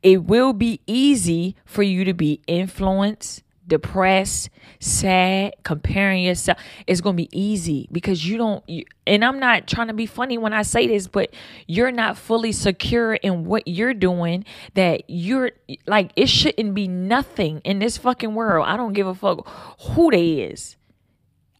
it 0.03 0.25
will 0.25 0.53
be 0.53 0.81
easy 0.87 1.57
for 1.65 1.83
you 1.83 2.05
to 2.05 2.15
be 2.15 2.41
influenced, 2.47 3.43
depressed, 3.67 4.51
sad, 4.81 5.55
comparing 5.63 6.23
yourself. 6.23 6.59
It's 6.87 7.01
going 7.01 7.17
to 7.17 7.23
be 7.23 7.39
easy 7.39 7.89
because 7.91 8.27
you 8.27 8.37
don't, 8.37 8.65
and 9.07 9.25
I'm 9.25 9.39
not 9.39 9.67
trying 9.67 9.89
to 9.89 9.95
be 9.95 10.07
funny 10.07 10.39
when 10.39 10.53
I 10.53 10.63
say 10.63 10.87
this, 10.87 11.07
but 11.07 11.33
you're 11.67 11.93
not 11.93 12.19
fully 12.19 12.53
secure 12.53 13.15
in 13.15 13.45
what 13.45 13.67
you're 13.67 13.95
doing 13.95 14.45
that 14.75 15.05
you're 15.09 15.53
like, 15.87 16.13
it 16.17 16.29
shouldn't 16.29 16.75
be 16.75 16.89
nothing 16.89 17.61
in 17.65 17.79
this 17.79 17.97
fucking 17.97 18.35
world. 18.35 18.67
I 18.69 18.77
don't 18.77 18.93
give 18.93 19.07
a 19.07 19.15
fuck 19.15 19.49
who 19.81 20.11
they 20.11 20.41
is. 20.43 20.77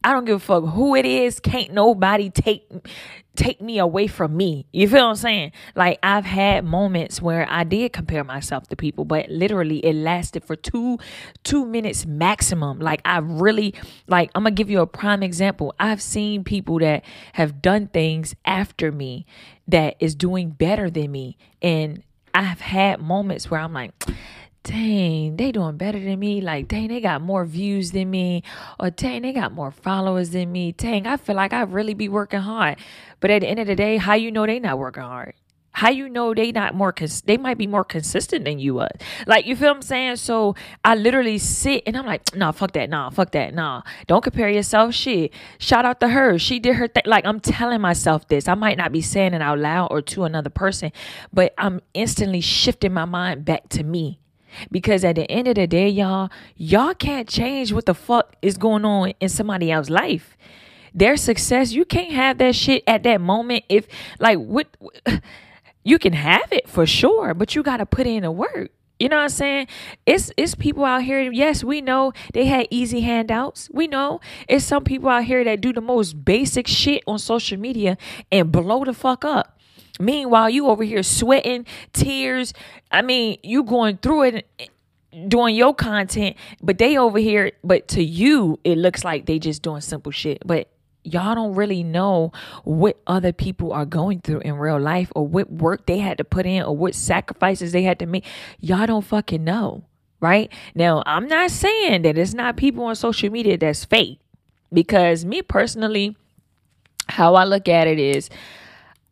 I 0.05 0.13
don't 0.13 0.25
give 0.25 0.35
a 0.35 0.39
fuck 0.39 0.63
who 0.65 0.95
it 0.95 1.03
is. 1.03 1.39
Can't 1.39 1.73
nobody 1.73 2.29
take 2.29 2.71
take 3.35 3.59
me 3.59 3.79
away 3.79 4.05
from 4.05 4.37
me. 4.37 4.67
You 4.71 4.87
feel 4.87 5.03
what 5.03 5.09
I'm 5.09 5.15
saying? 5.15 5.51
Like 5.75 5.97
I've 6.03 6.25
had 6.25 6.63
moments 6.63 7.23
where 7.23 7.47
I 7.49 7.63
did 7.63 7.91
compare 7.91 8.23
myself 8.23 8.67
to 8.67 8.75
people, 8.75 9.03
but 9.03 9.27
literally 9.29 9.79
it 9.79 9.95
lasted 9.95 10.45
for 10.45 10.55
two 10.55 10.99
two 11.43 11.65
minutes 11.65 12.05
maximum. 12.05 12.79
Like 12.79 13.01
I 13.03 13.17
really 13.17 13.73
like 14.07 14.29
I'm 14.35 14.43
gonna 14.43 14.51
give 14.51 14.69
you 14.69 14.81
a 14.81 14.87
prime 14.87 15.23
example. 15.23 15.73
I've 15.79 16.03
seen 16.03 16.43
people 16.43 16.77
that 16.79 17.03
have 17.33 17.63
done 17.63 17.87
things 17.87 18.35
after 18.45 18.91
me 18.91 19.25
that 19.67 19.95
is 19.99 20.13
doing 20.13 20.51
better 20.51 20.91
than 20.91 21.11
me. 21.11 21.35
And 21.63 22.03
I've 22.35 22.61
had 22.61 23.01
moments 23.01 23.49
where 23.49 23.59
I'm 23.59 23.73
like 23.73 23.91
dang, 24.65 25.37
they 25.37 25.51
doing 25.51 25.77
better 25.77 25.99
than 25.99 26.19
me. 26.19 26.41
Like, 26.41 26.67
dang, 26.67 26.87
they 26.87 26.99
got 26.99 27.21
more 27.21 27.45
views 27.45 27.91
than 27.91 28.09
me. 28.09 28.43
Or 28.79 28.89
dang, 28.89 29.21
they 29.21 29.31
got 29.31 29.53
more 29.53 29.71
followers 29.71 30.31
than 30.31 30.51
me. 30.51 30.71
Dang, 30.71 31.07
I 31.07 31.17
feel 31.17 31.35
like 31.35 31.53
I 31.53 31.61
really 31.61 31.93
be 31.93 32.09
working 32.09 32.41
hard. 32.41 32.77
But 33.19 33.31
at 33.31 33.41
the 33.41 33.47
end 33.47 33.59
of 33.59 33.67
the 33.67 33.75
day, 33.75 33.97
how 33.97 34.15
you 34.15 34.31
know 34.31 34.45
they 34.45 34.59
not 34.59 34.79
working 34.79 35.03
hard? 35.03 35.35
How 35.71 35.89
you 35.89 36.07
know 36.07 36.33
they 36.33 36.53
not 36.53 36.73
more 36.73 36.93
cons- 36.93 37.21
they 37.21 37.35
might 37.35 37.57
be 37.57 37.67
more 37.67 37.83
consistent 37.83 38.45
than 38.45 38.59
you 38.59 38.79
are. 38.79 38.89
Like 39.27 39.45
you 39.45 39.57
feel 39.57 39.71
I'm 39.71 39.81
saying? 39.81 40.15
So 40.15 40.55
I 40.85 40.95
literally 40.95 41.37
sit 41.37 41.83
and 41.85 41.97
I'm 41.97 42.05
like, 42.05 42.33
nah, 42.35 42.53
fuck 42.53 42.71
that, 42.71 42.89
nah, 42.89 43.09
fuck 43.09 43.31
that, 43.31 43.53
nah. 43.53 43.81
Don't 44.07 44.23
compare 44.23 44.49
yourself. 44.49 44.93
Shit. 44.93 45.33
Shout 45.57 45.83
out 45.83 45.99
to 45.99 46.07
her. 46.07 46.39
She 46.39 46.59
did 46.59 46.77
her 46.77 46.87
thing. 46.87 47.03
Like 47.05 47.25
I'm 47.25 47.41
telling 47.41 47.81
myself 47.81 48.25
this. 48.29 48.47
I 48.47 48.55
might 48.55 48.77
not 48.77 48.93
be 48.93 49.01
saying 49.01 49.33
it 49.33 49.41
out 49.41 49.59
loud 49.59 49.89
or 49.91 50.01
to 50.01 50.23
another 50.23 50.49
person, 50.49 50.93
but 51.33 51.53
I'm 51.57 51.81
instantly 51.93 52.39
shifting 52.41 52.93
my 52.93 53.05
mind 53.05 53.43
back 53.43 53.67
to 53.69 53.83
me 53.83 54.21
because 54.71 55.03
at 55.03 55.15
the 55.15 55.29
end 55.31 55.47
of 55.47 55.55
the 55.55 55.67
day, 55.67 55.89
y'all, 55.89 56.29
y'all 56.55 56.93
can't 56.93 57.27
change 57.27 57.71
what 57.73 57.85
the 57.85 57.93
fuck 57.93 58.35
is 58.41 58.57
going 58.57 58.85
on 58.85 59.13
in 59.19 59.29
somebody 59.29 59.71
else's 59.71 59.89
life. 59.89 60.37
their 60.93 61.17
success, 61.17 61.73
you 61.73 61.85
can't 61.85 62.13
have 62.13 62.37
that 62.37 62.55
shit 62.55 62.83
at 62.87 63.03
that 63.03 63.19
moment. 63.21 63.65
If 63.69 63.87
like 64.19 64.39
what 64.39 64.67
you 65.83 65.99
can 65.99 66.13
have 66.13 66.51
it 66.51 66.67
for 66.69 66.85
sure, 66.85 67.33
but 67.33 67.55
you 67.55 67.63
got 67.63 67.77
to 67.77 67.85
put 67.85 68.07
in 68.07 68.23
the 68.23 68.31
work. 68.31 68.71
You 68.99 69.09
know 69.09 69.17
what 69.17 69.23
I'm 69.23 69.29
saying? 69.29 69.67
It's 70.05 70.31
it's 70.37 70.55
people 70.55 70.85
out 70.85 71.03
here. 71.03 71.29
Yes, 71.31 71.65
we 71.65 71.81
know 71.81 72.13
they 72.33 72.45
had 72.45 72.67
easy 72.69 73.01
handouts. 73.01 73.69
We 73.73 73.87
know 73.87 74.21
it's 74.47 74.63
some 74.63 74.85
people 74.85 75.09
out 75.09 75.25
here 75.25 75.43
that 75.43 75.59
do 75.59 75.73
the 75.73 75.81
most 75.81 76.23
basic 76.23 76.65
shit 76.65 77.03
on 77.05 77.19
social 77.19 77.59
media 77.59 77.97
and 78.31 78.53
blow 78.53 78.85
the 78.85 78.93
fuck 78.93 79.25
up. 79.25 79.54
Meanwhile, 79.99 80.49
you 80.49 80.67
over 80.67 80.83
here 80.83 81.03
sweating, 81.03 81.65
tears. 81.93 82.53
I 82.91 83.01
mean, 83.01 83.37
you 83.43 83.63
going 83.63 83.97
through 83.97 84.23
it 84.23 84.71
doing 85.27 85.55
your 85.55 85.73
content, 85.73 86.35
but 86.61 86.77
they 86.77 86.97
over 86.97 87.19
here, 87.19 87.51
but 87.63 87.87
to 87.89 88.03
you, 88.03 88.59
it 88.63 88.77
looks 88.77 89.03
like 89.03 89.25
they 89.25 89.39
just 89.39 89.61
doing 89.61 89.81
simple 89.81 90.11
shit. 90.11 90.45
But 90.45 90.67
y'all 91.03 91.35
don't 91.35 91.55
really 91.55 91.83
know 91.83 92.31
what 92.63 92.99
other 93.07 93.31
people 93.31 93.71
are 93.71 93.85
going 93.85 94.19
through 94.21 94.39
in 94.39 94.55
real 94.55 94.79
life 94.79 95.11
or 95.15 95.25
what 95.27 95.51
work 95.51 95.85
they 95.85 95.99
had 95.99 96.17
to 96.17 96.23
put 96.23 96.45
in 96.45 96.63
or 96.63 96.75
what 96.75 96.95
sacrifices 96.95 97.71
they 97.71 97.83
had 97.83 97.99
to 97.99 98.05
make. 98.05 98.25
Y'all 98.59 98.87
don't 98.87 99.05
fucking 99.05 99.43
know, 99.43 99.85
right? 100.19 100.51
Now, 100.73 101.03
I'm 101.05 101.27
not 101.27 101.51
saying 101.51 102.01
that 102.01 102.17
it's 102.17 102.33
not 102.33 102.57
people 102.57 102.83
on 102.85 102.95
social 102.95 103.29
media 103.29 103.57
that's 103.57 103.85
fake 103.85 104.19
because 104.73 105.23
me 105.23 105.41
personally, 105.41 106.17
how 107.07 107.35
I 107.35 107.43
look 107.43 107.69
at 107.69 107.87
it 107.87 107.99
is 107.99 108.29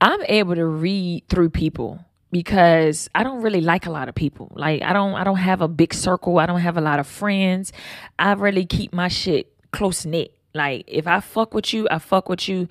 I'm 0.03 0.22
able 0.27 0.55
to 0.55 0.65
read 0.65 1.29
through 1.29 1.51
people 1.51 2.03
because 2.29 3.10
I 3.15 3.24
don't 3.24 3.41
really 3.41 3.62
like 3.62 3.86
a 3.86 3.89
lot 3.89 4.10
of 4.10 4.15
people. 4.15 4.51
Like 4.53 4.81
I 4.81 4.91
don't 4.91 5.13
I 5.13 5.24
don't 5.24 5.38
have 5.38 5.62
a 5.62 5.69
big 5.69 5.93
circle. 5.93 6.39
I 6.39 6.45
don't 6.45 6.60
have 6.60 6.75
a 6.75 6.81
lot 6.81 7.00
of 7.00 7.07
friends. 7.07 7.72
I 8.19 8.33
really 8.33 8.65
keep 8.65 8.91
my 8.91 9.07
shit 9.07 9.53
close 9.72 10.05
knit. 10.05 10.38
Like 10.53 10.83
if 10.89 11.07
I 11.07 11.22
fuck 11.22 11.53
with 11.53 11.74
you, 11.74 11.88
I 11.89 12.00
fuck 12.00 12.27
with 12.27 12.50
you. 12.50 12.67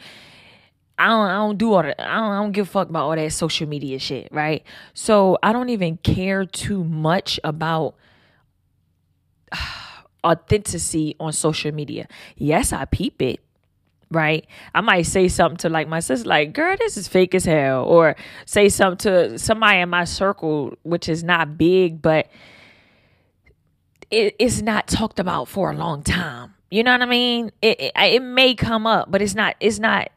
I 0.99 1.07
don't, 1.07 1.27
I 1.27 1.33
don't 1.37 1.57
do 1.57 1.73
all 1.73 1.83
that. 1.83 1.99
I 1.99 2.17
don't, 2.21 2.33
I 2.33 2.43
don't 2.43 2.53
give 2.53 2.69
a 2.69 2.71
fuck 2.71 2.91
about 2.91 3.05
all 3.05 3.17
that 3.17 3.33
social 3.33 3.67
media 3.67 3.99
shit, 3.99 4.29
right? 4.31 4.63
So 4.93 5.39
I 5.43 5.55
don't 5.55 5.71
even 5.71 5.97
care 5.97 6.45
too 6.45 6.85
much 6.85 7.41
about 7.43 7.95
authenticity 10.23 11.17
on 11.19 11.33
social 11.33 11.73
media. 11.73 12.09
Yes, 12.37 12.75
I 12.75 12.85
peep 12.85 13.23
it, 13.23 13.41
right? 14.13 14.47
I 14.75 14.81
might 14.81 15.03
say 15.03 15.29
something 15.29 15.59
to 15.59 15.69
like 15.69 15.89
my 15.89 16.01
sister, 16.01 16.29
like, 16.29 16.53
girl, 16.53 16.77
this 16.79 16.97
is 16.97 17.09
fake 17.09 17.35
as 17.35 17.45
hell. 17.45 17.85
Or 17.85 18.17
say 18.47 18.69
something 18.69 18.99
to 18.99 19.39
somebody 19.39 19.81
in 19.81 19.89
my 19.89 20.05
circle, 20.05 20.75
which 20.83 21.09
is 21.09 21.25
not 21.25 21.59
big, 21.59 22.01
but 22.03 22.29
it, 24.11 24.37
it's 24.39 24.63
not 24.63 24.87
talked 24.87 25.19
about 25.19 25.49
for 25.49 25.71
a 25.71 25.75
long 25.75 26.03
time. 26.03 26.55
You 26.71 26.83
know 26.83 26.93
what 26.93 27.03
I 27.03 27.07
mean? 27.07 27.51
It, 27.61 27.81
it, 27.81 27.93
it 27.97 28.23
may 28.23 28.55
come 28.55 28.87
up, 28.87 29.11
but 29.11 29.21
it's 29.21 29.35
not 29.35 29.57
it's 29.61 29.79
not 29.79 30.11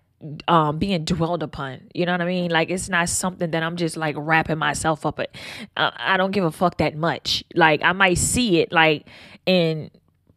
um 0.48 0.80
being 0.80 1.04
dwelled 1.04 1.44
upon 1.44 1.82
you 1.94 2.06
know 2.06 2.14
what 2.14 2.22
i 2.22 2.26
mean 2.26 2.50
like 2.50 2.70
it's 2.70 2.90
not 2.90 3.08
something 3.10 3.52
that 3.52 3.62
i'm 3.62 3.76
just 3.76 3.98
like 3.98 4.16
wrapping 4.18 4.58
myself 4.58 5.06
up 5.06 5.20
at 5.20 5.30
uh, 5.78 5.92
i 5.98 6.18
don't 6.18 6.32
give 6.32 6.44
a 6.44 6.52
fuck 6.52 6.78
that 6.78 6.96
much 6.96 7.44
like 7.54 7.84
i 7.84 7.92
might 7.92 8.18
see 8.18 8.60
it 8.60 8.72
like 8.72 9.06
and 9.46 9.92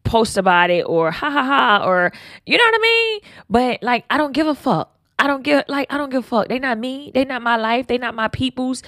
post 0.09 0.39
about 0.39 0.71
it 0.71 0.83
or 0.83 1.11
ha 1.11 1.31
ha 1.31 1.45
ha 1.45 1.87
or 1.87 2.11
you 2.47 2.57
know 2.57 2.65
what 2.65 2.75
i 2.75 2.83
mean 2.83 3.21
but 3.51 3.83
like 3.83 4.05
i 4.09 4.17
don't 4.17 4.33
give 4.33 4.47
a 4.47 4.55
fuck 4.55 4.97
i 5.19 5.27
don't 5.27 5.43
give 5.43 5.63
like 5.69 5.87
i 5.93 5.99
don't 5.99 6.09
give 6.09 6.25
a 6.25 6.27
fuck 6.27 6.49
they 6.49 6.59
not 6.59 6.79
me 6.79 7.11
they 7.13 7.25
not 7.25 7.43
my 7.43 7.57
life 7.57 7.87
they 7.87 7.99
not 7.99 8.15
my 8.15 8.29
people's 8.29 8.83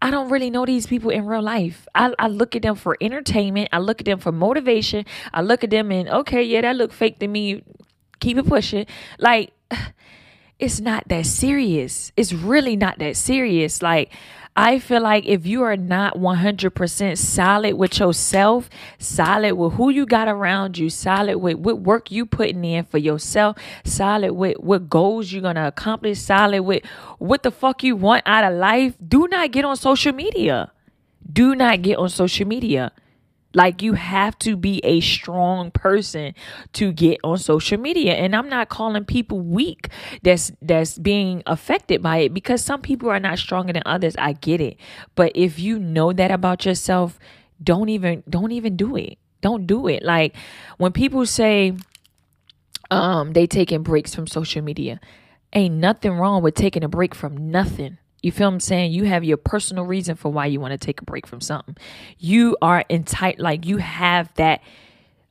I 0.00 0.10
don't 0.10 0.28
really 0.28 0.50
know 0.50 0.64
these 0.64 0.86
people 0.86 1.10
in 1.10 1.26
real 1.26 1.42
life. 1.42 1.88
I, 1.94 2.14
I 2.18 2.28
look 2.28 2.54
at 2.54 2.62
them 2.62 2.76
for 2.76 2.96
entertainment. 3.00 3.70
I 3.72 3.78
look 3.78 4.00
at 4.00 4.04
them 4.04 4.20
for 4.20 4.30
motivation. 4.30 5.04
I 5.34 5.42
look 5.42 5.64
at 5.64 5.70
them 5.70 5.90
and 5.90 6.08
okay, 6.08 6.42
yeah, 6.42 6.60
that 6.60 6.76
look 6.76 6.92
fake 6.92 7.18
to 7.18 7.26
me. 7.26 7.64
Keep 8.20 8.38
it 8.38 8.46
pushing. 8.46 8.86
Like 9.18 9.52
it's 10.60 10.80
not 10.80 11.08
that 11.08 11.26
serious. 11.26 12.12
It's 12.16 12.32
really 12.32 12.76
not 12.76 13.00
that 13.00 13.16
serious. 13.16 13.82
Like 13.82 14.12
I 14.60 14.80
feel 14.80 15.02
like 15.02 15.24
if 15.24 15.46
you 15.46 15.62
are 15.62 15.76
not 15.76 16.16
100% 16.16 17.16
solid 17.16 17.76
with 17.76 18.00
yourself, 18.00 18.68
solid 18.98 19.54
with 19.54 19.74
who 19.74 19.88
you 19.88 20.04
got 20.04 20.26
around 20.26 20.76
you, 20.76 20.90
solid 20.90 21.38
with 21.38 21.58
what 21.58 21.78
work 21.78 22.10
you 22.10 22.26
putting 22.26 22.64
in 22.64 22.84
for 22.84 22.98
yourself, 22.98 23.56
solid 23.84 24.32
with 24.32 24.56
what 24.58 24.90
goals 24.90 25.30
you're 25.30 25.42
going 25.42 25.54
to 25.54 25.68
accomplish, 25.68 26.18
solid 26.18 26.62
with 26.62 26.84
what 27.18 27.44
the 27.44 27.52
fuck 27.52 27.84
you 27.84 27.94
want 27.94 28.24
out 28.26 28.42
of 28.42 28.58
life, 28.58 28.94
do 29.06 29.28
not 29.28 29.52
get 29.52 29.64
on 29.64 29.76
social 29.76 30.12
media. 30.12 30.72
Do 31.32 31.54
not 31.54 31.82
get 31.82 31.96
on 31.96 32.08
social 32.08 32.48
media. 32.48 32.90
Like 33.54 33.80
you 33.82 33.94
have 33.94 34.38
to 34.40 34.56
be 34.56 34.80
a 34.84 35.00
strong 35.00 35.70
person 35.70 36.34
to 36.74 36.92
get 36.92 37.18
on 37.24 37.38
social 37.38 37.78
media. 37.78 38.14
And 38.14 38.36
I'm 38.36 38.48
not 38.48 38.68
calling 38.68 39.04
people 39.04 39.40
weak 39.40 39.88
that's 40.22 40.52
that's 40.60 40.98
being 40.98 41.42
affected 41.46 42.02
by 42.02 42.18
it 42.18 42.34
because 42.34 42.62
some 42.62 42.82
people 42.82 43.08
are 43.08 43.20
not 43.20 43.38
stronger 43.38 43.72
than 43.72 43.82
others. 43.86 44.14
I 44.18 44.34
get 44.34 44.60
it. 44.60 44.76
But 45.14 45.32
if 45.34 45.58
you 45.58 45.78
know 45.78 46.12
that 46.12 46.30
about 46.30 46.66
yourself, 46.66 47.18
don't 47.62 47.88
even 47.88 48.22
don't 48.28 48.52
even 48.52 48.76
do 48.76 48.96
it. 48.96 49.18
Don't 49.40 49.66
do 49.66 49.88
it. 49.88 50.02
Like 50.02 50.36
when 50.76 50.92
people 50.92 51.24
say 51.24 51.74
um 52.90 53.32
they 53.32 53.46
taking 53.46 53.82
breaks 53.82 54.14
from 54.14 54.26
social 54.26 54.62
media, 54.62 55.00
ain't 55.54 55.74
nothing 55.74 56.12
wrong 56.12 56.42
with 56.42 56.54
taking 56.54 56.84
a 56.84 56.88
break 56.88 57.14
from 57.14 57.50
nothing. 57.50 57.96
You 58.22 58.32
feel 58.32 58.48
I'm 58.48 58.60
saying? 58.60 58.92
You 58.92 59.04
have 59.04 59.24
your 59.24 59.36
personal 59.36 59.84
reason 59.84 60.16
for 60.16 60.30
why 60.30 60.46
you 60.46 60.60
want 60.60 60.72
to 60.72 60.78
take 60.78 61.00
a 61.00 61.04
break 61.04 61.26
from 61.26 61.40
something. 61.40 61.76
You 62.18 62.56
are 62.60 62.84
entitled, 62.90 63.42
like 63.42 63.66
you 63.66 63.76
have 63.78 64.32
that 64.34 64.60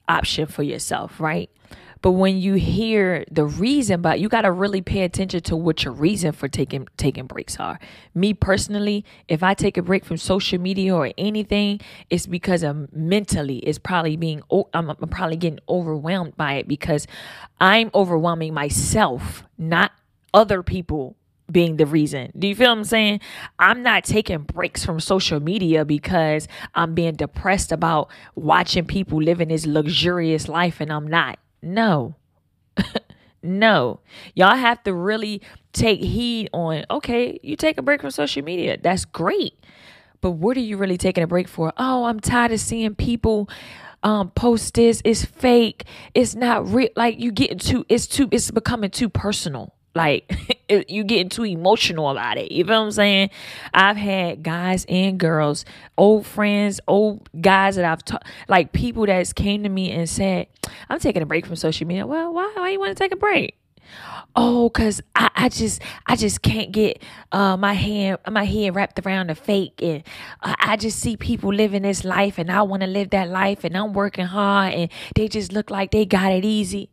option 0.07 0.47
for 0.47 0.63
yourself, 0.63 1.19
right? 1.19 1.49
But 2.01 2.11
when 2.11 2.37
you 2.37 2.53
hear 2.53 3.25
the 3.29 3.45
reason, 3.45 4.01
but 4.01 4.19
you 4.19 4.29
got 4.29 4.41
to 4.41 4.51
really 4.51 4.81
pay 4.81 5.01
attention 5.03 5.41
to 5.41 5.55
what 5.55 5.83
your 5.83 5.93
reason 5.93 6.31
for 6.31 6.47
taking 6.47 6.87
taking 6.95 7.25
breaks 7.25 7.59
are. 7.59 7.79
Me 8.13 8.33
personally, 8.33 9.03
if 9.27 9.43
I 9.43 9.53
take 9.53 9.77
a 9.77 9.81
break 9.81 10.05
from 10.05 10.17
social 10.17 10.59
media 10.59 10.95
or 10.95 11.11
anything, 11.17 11.81
it's 12.09 12.27
because 12.27 12.63
I'm 12.63 12.87
mentally, 12.91 13.57
it's 13.59 13.79
probably 13.79 14.15
being, 14.15 14.41
I'm, 14.73 14.89
I'm 14.89 15.09
probably 15.09 15.37
getting 15.37 15.59
overwhelmed 15.67 16.37
by 16.37 16.53
it 16.53 16.67
because 16.67 17.07
I'm 17.59 17.89
overwhelming 17.93 18.53
myself, 18.53 19.43
not 19.57 19.91
other 20.33 20.61
people 20.61 21.15
being 21.51 21.77
the 21.77 21.85
reason. 21.85 22.31
Do 22.37 22.47
you 22.47 22.55
feel 22.55 22.69
what 22.69 22.79
I'm 22.79 22.83
saying? 22.83 23.21
I'm 23.59 23.81
not 23.81 24.03
taking 24.03 24.39
breaks 24.39 24.83
from 24.83 24.99
social 24.99 25.39
media 25.39 25.85
because 25.85 26.47
I'm 26.75 26.93
being 26.93 27.15
depressed 27.15 27.71
about 27.71 28.09
watching 28.35 28.85
people 28.85 29.21
living 29.21 29.49
this 29.49 29.65
luxurious 29.65 30.47
life 30.47 30.81
and 30.81 30.91
I'm 30.91 31.07
not. 31.07 31.39
No. 31.61 32.15
no. 33.43 34.01
Y'all 34.35 34.57
have 34.57 34.83
to 34.83 34.93
really 34.93 35.41
take 35.71 35.99
heed 35.99 36.49
on, 36.53 36.85
okay, 36.91 37.39
you 37.43 37.55
take 37.55 37.77
a 37.77 37.81
break 37.81 38.01
from 38.01 38.11
social 38.11 38.43
media. 38.43 38.77
That's 38.81 39.05
great. 39.05 39.53
But 40.19 40.31
what 40.31 40.57
are 40.57 40.61
you 40.61 40.77
really 40.77 40.97
taking 40.97 41.23
a 41.23 41.27
break 41.27 41.47
for? 41.47 41.71
Oh, 41.77 42.05
I'm 42.05 42.19
tired 42.19 42.51
of 42.51 42.59
seeing 42.59 42.95
people 42.95 43.49
um 44.03 44.29
post 44.31 44.75
this. 44.75 45.01
It's 45.05 45.25
fake. 45.25 45.85
It's 46.13 46.35
not 46.35 46.71
real. 46.71 46.89
Like 46.95 47.19
you 47.19 47.31
getting 47.31 47.57
too 47.57 47.85
it's 47.89 48.05
too 48.05 48.27
it's 48.31 48.51
becoming 48.51 48.91
too 48.91 49.09
personal 49.09 49.73
like 49.97 50.31
you 50.87 51.03
getting 51.03 51.27
too 51.27 51.43
emotional 51.43 52.09
about 52.09 52.37
it. 52.37 52.51
You 52.51 52.63
feel 52.63 52.79
what 52.79 52.85
I'm 52.85 52.91
saying? 52.91 53.29
I've 53.73 53.97
had 53.97 54.43
guys 54.43 54.85
and 54.87 55.19
girls, 55.19 55.65
old 55.97 56.25
friends, 56.25 56.79
old 56.87 57.27
guys 57.41 57.75
that 57.75 57.83
I've 57.83 58.05
talked, 58.05 58.27
like 58.47 58.71
people 58.71 59.05
that's 59.05 59.33
came 59.33 59.63
to 59.63 59.69
me 59.69 59.91
and 59.91 60.09
said, 60.09 60.47
"I'm 60.89 60.99
taking 60.99 61.21
a 61.21 61.25
break 61.25 61.45
from 61.45 61.57
social 61.57 61.85
media." 61.85 62.07
Well, 62.07 62.33
why? 62.33 62.51
Why 62.55 62.69
you 62.69 62.79
want 62.79 62.95
to 62.95 63.03
take 63.03 63.11
a 63.11 63.17
break? 63.17 63.57
Oh, 64.35 64.69
cause 64.69 65.01
I, 65.15 65.29
I 65.35 65.49
just 65.49 65.81
I 66.05 66.15
just 66.15 66.41
can't 66.41 66.71
get 66.71 67.01
uh 67.31 67.57
my 67.57 67.73
hand 67.73 68.19
my 68.29 68.43
head 68.43 68.75
wrapped 68.75 68.99
around 69.05 69.29
the 69.29 69.35
fake, 69.35 69.81
and 69.81 70.03
uh, 70.41 70.55
I 70.59 70.77
just 70.77 70.99
see 70.99 71.17
people 71.17 71.53
living 71.53 71.81
this 71.81 72.03
life, 72.03 72.37
and 72.37 72.51
I 72.51 72.61
want 72.61 72.81
to 72.81 72.87
live 72.87 73.09
that 73.11 73.29
life, 73.29 73.63
and 73.63 73.75
I'm 73.75 73.93
working 73.93 74.25
hard, 74.25 74.73
and 74.73 74.91
they 75.15 75.27
just 75.27 75.51
look 75.51 75.69
like 75.69 75.91
they 75.91 76.05
got 76.05 76.31
it 76.31 76.45
easy. 76.45 76.91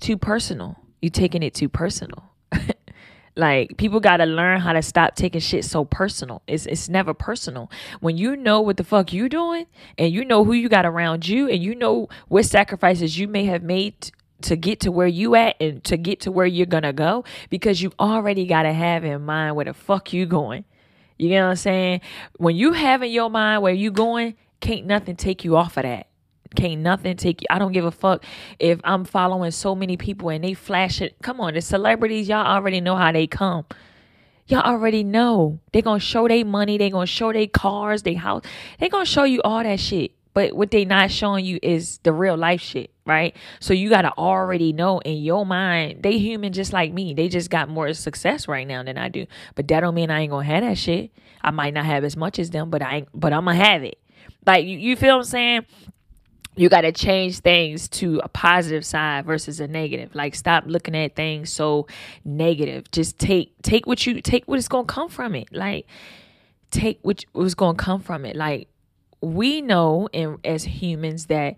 Too 0.00 0.16
personal 0.16 0.81
you 1.02 1.10
taking 1.10 1.42
it 1.42 1.52
too 1.52 1.68
personal. 1.68 2.30
like 3.36 3.76
people 3.76 4.00
got 4.00 4.18
to 4.18 4.24
learn 4.24 4.60
how 4.60 4.72
to 4.72 4.80
stop 4.80 5.16
taking 5.16 5.40
shit 5.40 5.64
so 5.64 5.84
personal. 5.84 6.42
It's 6.46 6.64
it's 6.64 6.88
never 6.88 7.12
personal. 7.12 7.70
When 8.00 8.16
you 8.16 8.36
know 8.36 8.60
what 8.60 8.76
the 8.78 8.84
fuck 8.84 9.12
you 9.12 9.28
doing 9.28 9.66
and 9.98 10.12
you 10.12 10.24
know 10.24 10.44
who 10.44 10.52
you 10.52 10.68
got 10.68 10.86
around 10.86 11.28
you 11.28 11.48
and 11.48 11.62
you 11.62 11.74
know 11.74 12.08
what 12.28 12.44
sacrifices 12.46 13.18
you 13.18 13.28
may 13.28 13.44
have 13.46 13.62
made 13.62 14.12
to 14.42 14.56
get 14.56 14.80
to 14.80 14.92
where 14.92 15.06
you 15.06 15.34
at 15.34 15.56
and 15.60 15.82
to 15.84 15.96
get 15.96 16.20
to 16.20 16.32
where 16.32 16.46
you're 16.46 16.66
going 16.66 16.82
to 16.82 16.92
go 16.92 17.24
because 17.50 17.82
you 17.82 17.92
already 17.98 18.46
got 18.46 18.62
to 18.62 18.72
have 18.72 19.04
in 19.04 19.22
mind 19.22 19.56
where 19.56 19.64
the 19.64 19.74
fuck 19.74 20.12
you 20.12 20.26
going. 20.26 20.64
You 21.18 21.30
know 21.30 21.44
what 21.44 21.50
I'm 21.50 21.56
saying? 21.56 22.00
When 22.38 22.56
you 22.56 22.72
have 22.72 23.02
in 23.02 23.10
your 23.10 23.30
mind 23.30 23.62
where 23.62 23.72
you 23.72 23.90
going, 23.90 24.34
can't 24.60 24.86
nothing 24.86 25.16
take 25.16 25.44
you 25.44 25.56
off 25.56 25.76
of 25.76 25.84
that. 25.84 26.08
Can't 26.54 26.80
nothing 26.80 27.16
take 27.16 27.42
you. 27.42 27.46
I 27.50 27.58
don't 27.58 27.72
give 27.72 27.84
a 27.84 27.90
fuck 27.90 28.24
if 28.58 28.80
I'm 28.84 29.04
following 29.04 29.50
so 29.50 29.74
many 29.74 29.96
people 29.96 30.28
and 30.28 30.42
they 30.44 30.54
flash 30.54 31.00
it. 31.00 31.16
Come 31.22 31.40
on, 31.40 31.54
the 31.54 31.60
celebrities, 31.60 32.28
y'all 32.28 32.46
already 32.46 32.80
know 32.80 32.96
how 32.96 33.12
they 33.12 33.26
come. 33.26 33.64
Y'all 34.46 34.60
already 34.60 35.04
know. 35.04 35.60
They're 35.72 35.82
gonna 35.82 36.00
show 36.00 36.28
their 36.28 36.44
money, 36.44 36.78
they 36.78 36.90
gonna 36.90 37.06
show 37.06 37.32
their 37.32 37.46
cars, 37.46 38.02
their 38.02 38.18
house. 38.18 38.44
they 38.78 38.88
gonna 38.88 39.04
show 39.04 39.24
you 39.24 39.40
all 39.42 39.62
that 39.62 39.80
shit. 39.80 40.12
But 40.34 40.54
what 40.54 40.70
they 40.70 40.84
not 40.84 41.10
showing 41.10 41.44
you 41.44 41.58
is 41.62 41.98
the 41.98 42.12
real 42.12 42.36
life 42.36 42.60
shit, 42.60 42.90
right? 43.04 43.36
So 43.60 43.74
you 43.74 43.90
gotta 43.90 44.12
already 44.16 44.72
know 44.72 44.98
in 45.00 45.18
your 45.18 45.44
mind, 45.44 46.02
they 46.02 46.18
human 46.18 46.52
just 46.52 46.72
like 46.72 46.92
me. 46.92 47.12
They 47.12 47.28
just 47.28 47.50
got 47.50 47.68
more 47.68 47.92
success 47.92 48.48
right 48.48 48.66
now 48.66 48.82
than 48.82 48.96
I 48.96 49.08
do. 49.08 49.26
But 49.54 49.68
that 49.68 49.80
don't 49.80 49.94
mean 49.94 50.10
I 50.10 50.20
ain't 50.20 50.30
gonna 50.30 50.46
have 50.46 50.62
that 50.62 50.78
shit. 50.78 51.10
I 51.42 51.50
might 51.50 51.74
not 51.74 51.84
have 51.84 52.02
as 52.02 52.16
much 52.16 52.38
as 52.38 52.50
them, 52.50 52.70
but 52.70 52.82
I 52.82 52.96
ain't, 52.96 53.08
but 53.12 53.32
I'm 53.32 53.44
gonna 53.44 53.56
have 53.56 53.82
it. 53.84 53.98
Like 54.46 54.64
you, 54.64 54.78
you 54.78 54.96
feel 54.96 55.16
what 55.16 55.24
I'm 55.24 55.24
saying? 55.24 55.66
You 56.54 56.68
got 56.68 56.82
to 56.82 56.92
change 56.92 57.40
things 57.40 57.88
to 57.88 58.20
a 58.22 58.28
positive 58.28 58.84
side 58.84 59.24
versus 59.24 59.60
a 59.60 59.66
negative. 59.66 60.14
Like 60.14 60.34
stop 60.34 60.64
looking 60.66 60.94
at 60.96 61.16
things 61.16 61.50
so 61.50 61.86
negative. 62.24 62.90
Just 62.90 63.18
take 63.18 63.54
take 63.62 63.86
what 63.86 64.06
you 64.06 64.20
take 64.20 64.46
what 64.46 64.58
is 64.58 64.68
going 64.68 64.86
to 64.86 64.92
come 64.92 65.08
from 65.08 65.34
it. 65.34 65.48
Like 65.52 65.86
take 66.70 66.98
what 67.02 67.24
was 67.32 67.54
going 67.54 67.76
to 67.76 67.82
come 67.82 68.00
from 68.00 68.24
it. 68.24 68.36
Like 68.36 68.68
we 69.20 69.62
know 69.62 70.08
and 70.12 70.38
as 70.44 70.64
humans 70.64 71.26
that 71.26 71.56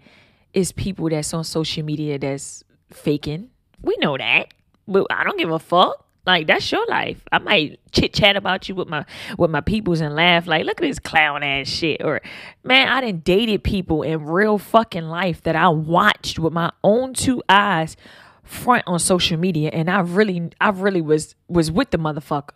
it's 0.52 0.70
people 0.70 1.08
that's 1.08 1.34
on 1.34 1.44
social 1.44 1.84
media 1.84 2.18
that's 2.18 2.62
faking. 2.90 3.50
We 3.82 3.96
know 4.00 4.16
that 4.16 4.54
but 4.86 5.06
i 5.10 5.24
don't 5.24 5.38
give 5.38 5.50
a 5.50 5.58
fuck 5.58 6.03
like 6.26 6.46
that's 6.46 6.70
your 6.72 6.86
life. 6.86 7.20
I 7.30 7.38
might 7.38 7.80
chit 7.92 8.14
chat 8.14 8.36
about 8.36 8.68
you 8.68 8.74
with 8.74 8.88
my 8.88 9.04
with 9.38 9.50
my 9.50 9.60
peoples 9.60 10.00
and 10.00 10.14
laugh 10.14 10.46
like, 10.46 10.64
look 10.64 10.80
at 10.80 10.86
this 10.86 10.98
clown 10.98 11.42
ass 11.42 11.68
shit. 11.68 12.02
Or 12.02 12.20
man, 12.62 12.88
I 12.88 13.00
didn't 13.00 13.24
dated 13.24 13.62
people 13.62 14.02
in 14.02 14.24
real 14.24 14.58
fucking 14.58 15.04
life 15.04 15.42
that 15.42 15.56
I 15.56 15.68
watched 15.68 16.38
with 16.38 16.52
my 16.52 16.72
own 16.82 17.14
two 17.14 17.42
eyes 17.48 17.96
front 18.42 18.84
on 18.86 18.98
social 18.98 19.38
media, 19.38 19.70
and 19.72 19.90
I 19.90 20.00
really 20.00 20.50
I 20.60 20.70
really 20.70 21.02
was 21.02 21.34
was 21.48 21.70
with 21.70 21.90
the 21.90 21.98
motherfucker. 21.98 22.50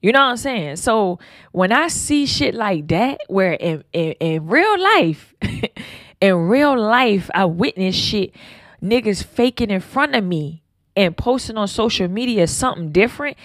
You 0.00 0.10
know 0.10 0.20
what 0.20 0.30
I'm 0.30 0.36
saying? 0.36 0.76
So 0.76 1.20
when 1.52 1.70
I 1.70 1.88
see 1.88 2.26
shit 2.26 2.54
like 2.54 2.88
that, 2.88 3.20
where 3.28 3.52
in 3.52 3.84
in, 3.92 4.12
in 4.12 4.46
real 4.46 4.80
life, 4.80 5.34
in 6.20 6.34
real 6.34 6.78
life, 6.78 7.30
I 7.34 7.44
witness 7.44 7.94
shit 7.94 8.34
niggas 8.82 9.22
faking 9.22 9.70
in 9.70 9.80
front 9.80 10.14
of 10.16 10.24
me 10.24 10.61
and 10.96 11.16
posting 11.16 11.56
on 11.56 11.68
social 11.68 12.08
media 12.08 12.46
something 12.46 12.92
different, 12.92 13.36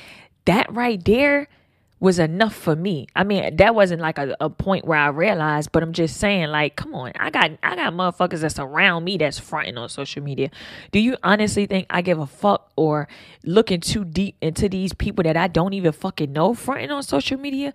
that 0.45 0.71
right 0.73 1.03
there 1.03 1.47
was 1.99 2.19
enough 2.19 2.53
for 2.53 2.75
me. 2.75 3.07
I 3.15 3.23
mean, 3.23 3.55
that 3.55 3.73
wasn't 3.73 4.01
like 4.01 4.19
a, 4.19 4.35
a 4.39 4.49
point 4.49 4.85
where 4.85 4.99
I 4.99 5.07
realized, 5.07 5.71
but 5.71 5.81
I'm 5.81 5.93
just 5.93 6.17
saying, 6.17 6.49
like, 6.49 6.75
come 6.75 6.93
on, 6.93 7.11
I 7.19 7.31
got 7.31 7.51
I 7.63 7.75
got 7.75 7.93
motherfuckers 7.93 8.41
that's 8.41 8.59
around 8.59 9.03
me 9.03 9.17
that's 9.17 9.39
fronting 9.39 9.77
on 9.77 9.89
social 9.89 10.21
media. 10.21 10.51
Do 10.91 10.99
you 10.99 11.17
honestly 11.23 11.65
think 11.65 11.87
I 11.89 12.01
give 12.01 12.19
a 12.19 12.27
fuck 12.27 12.71
or 12.75 13.07
looking 13.43 13.79
too 13.79 14.05
deep 14.05 14.35
into 14.41 14.69
these 14.69 14.93
people 14.93 15.23
that 15.23 15.37
I 15.37 15.47
don't 15.47 15.73
even 15.73 15.91
fucking 15.91 16.31
know 16.31 16.53
fronting 16.53 16.91
on 16.91 17.01
social 17.01 17.39
media? 17.39 17.73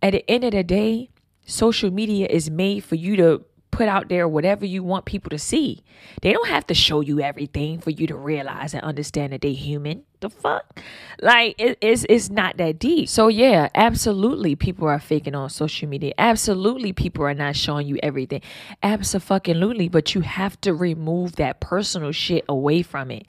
At 0.00 0.12
the 0.12 0.30
end 0.30 0.44
of 0.44 0.52
the 0.52 0.62
day, 0.62 1.10
social 1.44 1.90
media 1.90 2.28
is 2.28 2.50
made 2.50 2.84
for 2.84 2.94
you 2.94 3.16
to 3.16 3.44
put 3.78 3.88
out 3.88 4.08
there 4.08 4.26
whatever 4.26 4.66
you 4.66 4.82
want 4.82 5.04
people 5.04 5.30
to 5.30 5.38
see. 5.38 5.84
They 6.20 6.32
don't 6.32 6.48
have 6.48 6.66
to 6.66 6.74
show 6.74 7.00
you 7.00 7.20
everything 7.20 7.78
for 7.78 7.90
you 7.90 8.08
to 8.08 8.16
realize 8.16 8.74
and 8.74 8.82
understand 8.82 9.32
that 9.32 9.42
they're 9.42 9.52
human. 9.52 10.02
The 10.18 10.30
fuck? 10.30 10.80
Like 11.22 11.54
it, 11.58 11.78
it's 11.80 12.04
it's 12.08 12.28
not 12.28 12.56
that 12.56 12.80
deep. 12.80 13.08
So 13.08 13.28
yeah, 13.28 13.68
absolutely 13.76 14.56
people 14.56 14.88
are 14.88 14.98
faking 14.98 15.36
on 15.36 15.48
social 15.48 15.88
media. 15.88 16.12
Absolutely 16.18 16.92
people 16.92 17.24
are 17.24 17.34
not 17.34 17.54
showing 17.54 17.86
you 17.86 18.00
everything. 18.02 18.42
Absolutely, 18.82 19.88
but 19.88 20.12
you 20.12 20.22
have 20.22 20.60
to 20.62 20.74
remove 20.74 21.36
that 21.36 21.60
personal 21.60 22.10
shit 22.10 22.44
away 22.48 22.82
from 22.82 23.12
it. 23.12 23.26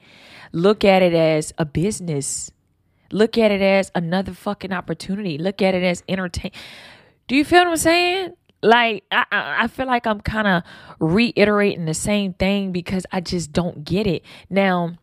Look 0.52 0.84
at 0.84 1.04
it 1.04 1.14
as 1.14 1.54
a 1.60 1.66
business. 1.66 2.50
Look 3.12 3.38
at 3.38 3.52
it 3.52 3.62
as 3.62 3.92
another 3.94 4.34
fucking 4.34 4.74
opportunity. 4.74 5.38
Look 5.38 5.62
at 5.62 5.76
it 5.76 5.84
as 5.84 6.04
entertain. 6.10 6.54
Do 7.28 7.36
you 7.36 7.46
feel 7.46 7.60
what 7.60 7.68
I'm 7.68 7.78
saying? 7.78 8.34
Like 8.62 9.04
I, 9.12 9.26
I 9.32 9.68
feel 9.68 9.88
like 9.88 10.06
I'm 10.06 10.22
kind 10.22 10.48
of 10.48 10.64
reiterating 11.00 11.86
the 11.86 11.94
same 11.94 12.34
thing 12.34 12.72
because 12.72 13.06
I 13.12 13.22
just 13.22 13.52
don't 13.52 13.84
get 13.84 14.08
it. 14.08 14.24
Now, 14.50 14.98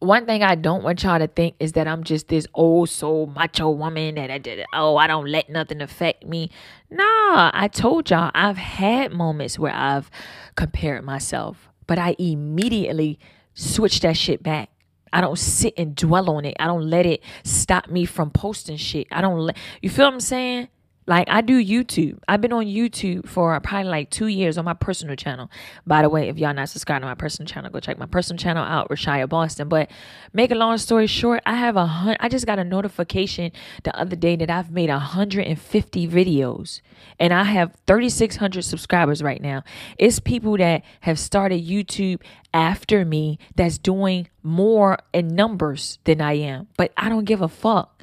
one 0.00 0.26
thing 0.26 0.42
I 0.44 0.54
don't 0.54 0.84
want 0.84 1.02
y'all 1.02 1.18
to 1.18 1.26
think 1.26 1.56
is 1.58 1.72
that 1.72 1.88
I'm 1.88 2.04
just 2.04 2.28
this 2.28 2.46
old 2.54 2.88
soul 2.88 3.26
macho 3.26 3.70
woman 3.70 4.14
that 4.14 4.30
I 4.30 4.38
did. 4.38 4.64
Oh, 4.72 4.96
I 4.96 5.06
don't 5.08 5.26
let 5.26 5.50
nothing 5.50 5.80
affect 5.80 6.24
me. 6.24 6.50
Nah, 6.90 7.50
I 7.52 7.68
told 7.72 8.10
y'all 8.10 8.30
I've 8.34 8.58
had 8.58 9.12
moments 9.12 9.58
where 9.58 9.74
I've 9.74 10.10
compared 10.54 11.04
myself, 11.04 11.68
but 11.86 11.98
I 11.98 12.14
immediately 12.18 13.18
switch 13.54 14.00
that 14.00 14.16
shit 14.16 14.42
back. 14.42 14.70
I 15.12 15.20
don't 15.20 15.38
sit 15.38 15.74
and 15.76 15.96
dwell 15.96 16.30
on 16.30 16.44
it. 16.44 16.54
I 16.60 16.66
don't 16.66 16.88
let 16.88 17.06
it 17.06 17.22
stop 17.42 17.88
me 17.88 18.04
from 18.04 18.30
posting 18.30 18.76
shit. 18.76 19.08
I 19.10 19.20
don't 19.20 19.38
let 19.38 19.56
you 19.82 19.90
feel 19.90 20.04
what 20.04 20.14
I'm 20.14 20.20
saying? 20.20 20.68
Like 21.08 21.26
I 21.30 21.40
do 21.40 21.64
YouTube. 21.64 22.18
I've 22.28 22.42
been 22.42 22.52
on 22.52 22.66
YouTube 22.66 23.26
for 23.26 23.58
probably 23.60 23.88
like 23.88 24.10
two 24.10 24.26
years 24.26 24.58
on 24.58 24.66
my 24.66 24.74
personal 24.74 25.16
channel. 25.16 25.50
By 25.86 26.02
the 26.02 26.10
way, 26.10 26.28
if 26.28 26.36
y'all 26.36 26.52
not 26.52 26.68
subscribed 26.68 27.02
to 27.02 27.06
my 27.06 27.14
personal 27.14 27.48
channel, 27.48 27.70
go 27.70 27.80
check 27.80 27.98
my 27.98 28.04
personal 28.04 28.38
channel 28.38 28.62
out, 28.62 28.90
Rashaya 28.90 29.26
Boston. 29.26 29.70
But 29.70 29.90
make 30.34 30.50
a 30.50 30.54
long 30.54 30.76
story 30.76 31.06
short, 31.06 31.42
I 31.46 31.54
have 31.54 31.76
a 31.76 31.86
hundred. 31.86 32.18
I 32.20 32.28
just 32.28 32.44
got 32.44 32.58
a 32.58 32.64
notification 32.64 33.52
the 33.84 33.98
other 33.98 34.16
day 34.16 34.36
that 34.36 34.50
I've 34.50 34.70
made 34.70 34.90
150 34.90 36.08
videos, 36.08 36.82
and 37.18 37.32
I 37.32 37.44
have 37.44 37.74
3,600 37.86 38.62
subscribers 38.62 39.22
right 39.22 39.40
now. 39.40 39.64
It's 39.96 40.20
people 40.20 40.58
that 40.58 40.84
have 41.00 41.18
started 41.18 41.66
YouTube 41.66 42.20
after 42.52 43.06
me 43.06 43.38
that's 43.56 43.78
doing 43.78 44.28
more 44.42 44.98
in 45.14 45.28
numbers 45.28 46.00
than 46.04 46.20
I 46.20 46.34
am, 46.34 46.68
but 46.76 46.92
I 46.98 47.08
don't 47.08 47.24
give 47.24 47.40
a 47.40 47.48
fuck. 47.48 47.97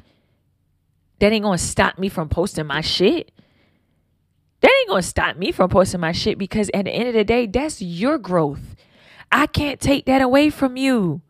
That 1.18 1.32
ain't 1.32 1.44
gonna 1.44 1.58
stop 1.58 1.98
me 1.98 2.08
from 2.08 2.28
posting 2.28 2.66
my 2.66 2.80
shit. 2.80 3.32
That 4.60 4.72
ain't 4.80 4.88
gonna 4.88 5.02
stop 5.02 5.36
me 5.36 5.52
from 5.52 5.70
posting 5.70 6.00
my 6.00 6.12
shit 6.12 6.38
because 6.38 6.70
at 6.74 6.84
the 6.84 6.90
end 6.90 7.08
of 7.08 7.14
the 7.14 7.24
day, 7.24 7.46
that's 7.46 7.80
your 7.80 8.18
growth. 8.18 8.74
I 9.30 9.46
can't 9.46 9.80
take 9.80 10.06
that 10.06 10.22
away 10.22 10.50
from 10.50 10.76
you. 10.76 11.22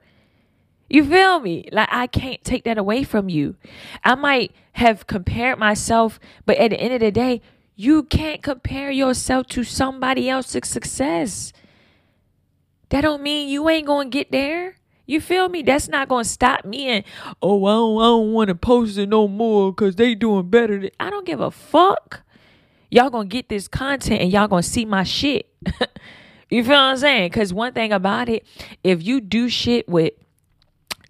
You 0.88 1.05
feel 1.05 1.40
me? 1.40 1.68
Like 1.72 1.88
I 1.90 2.07
can't 2.07 2.42
take 2.44 2.64
that 2.64 2.79
away 2.79 3.03
from 3.03 3.29
you. 3.29 3.57
I 4.05 4.14
might 4.14 4.53
have 4.72 5.07
compared 5.07 5.59
myself, 5.59 6.20
but 6.44 6.57
at 6.59 6.70
the 6.70 6.81
end 6.81 6.94
of 6.94 7.01
the 7.01 7.11
day, 7.11 7.40
you 7.75 8.05
can't 8.05 8.42
compare 8.42 8.90
yourself 8.90 9.49
to 9.49 9.64
somebody 9.64 10.31
else's 10.31 10.68
success. 10.68 11.53
That 12.90 13.01
don't 13.03 13.22
mean 13.22 13.49
you 13.49 13.68
ain't 13.68 13.87
gonna 13.87 14.09
get 14.09 14.31
there. 14.31 14.77
You 15.07 15.21
feel 15.21 15.49
me? 15.49 15.62
That's 15.62 15.88
not 15.88 16.09
gonna 16.09 16.25
stop 16.25 16.64
me 16.64 16.88
and 16.88 17.05
oh 17.40 17.64
I 17.64 17.73
don't 17.73 18.01
I 18.01 18.05
don't 18.05 18.33
want 18.33 18.49
to 18.49 18.55
post 18.55 18.99
it 18.99 19.09
no 19.09 19.29
more 19.29 19.73
because 19.73 19.97
they 19.97 20.14
doing 20.14 20.51
better. 20.51 20.79
Than, 20.79 20.90
I 20.99 21.11
don't 21.11 21.25
give 21.25 21.40
a 21.40 21.51
fuck. 21.51 22.23
Y'all 22.90 23.11
gonna 23.11 23.29
get 23.29 23.49
this 23.49 23.69
content 23.69 24.21
and 24.21 24.33
y'all 24.33 24.49
gonna 24.49 24.62
see 24.62 24.85
my 24.85 25.05
shit. 25.05 25.49
you 26.51 26.62
feel 26.64 26.73
what 26.73 26.79
I'm 26.79 26.97
saying? 26.97 27.31
Cause 27.31 27.53
one 27.53 27.73
thing 27.73 27.92
about 27.92 28.29
it, 28.29 28.45
if 28.83 29.03
you 29.03 29.21
do 29.21 29.49
shit 29.49 29.88
with 29.88 30.12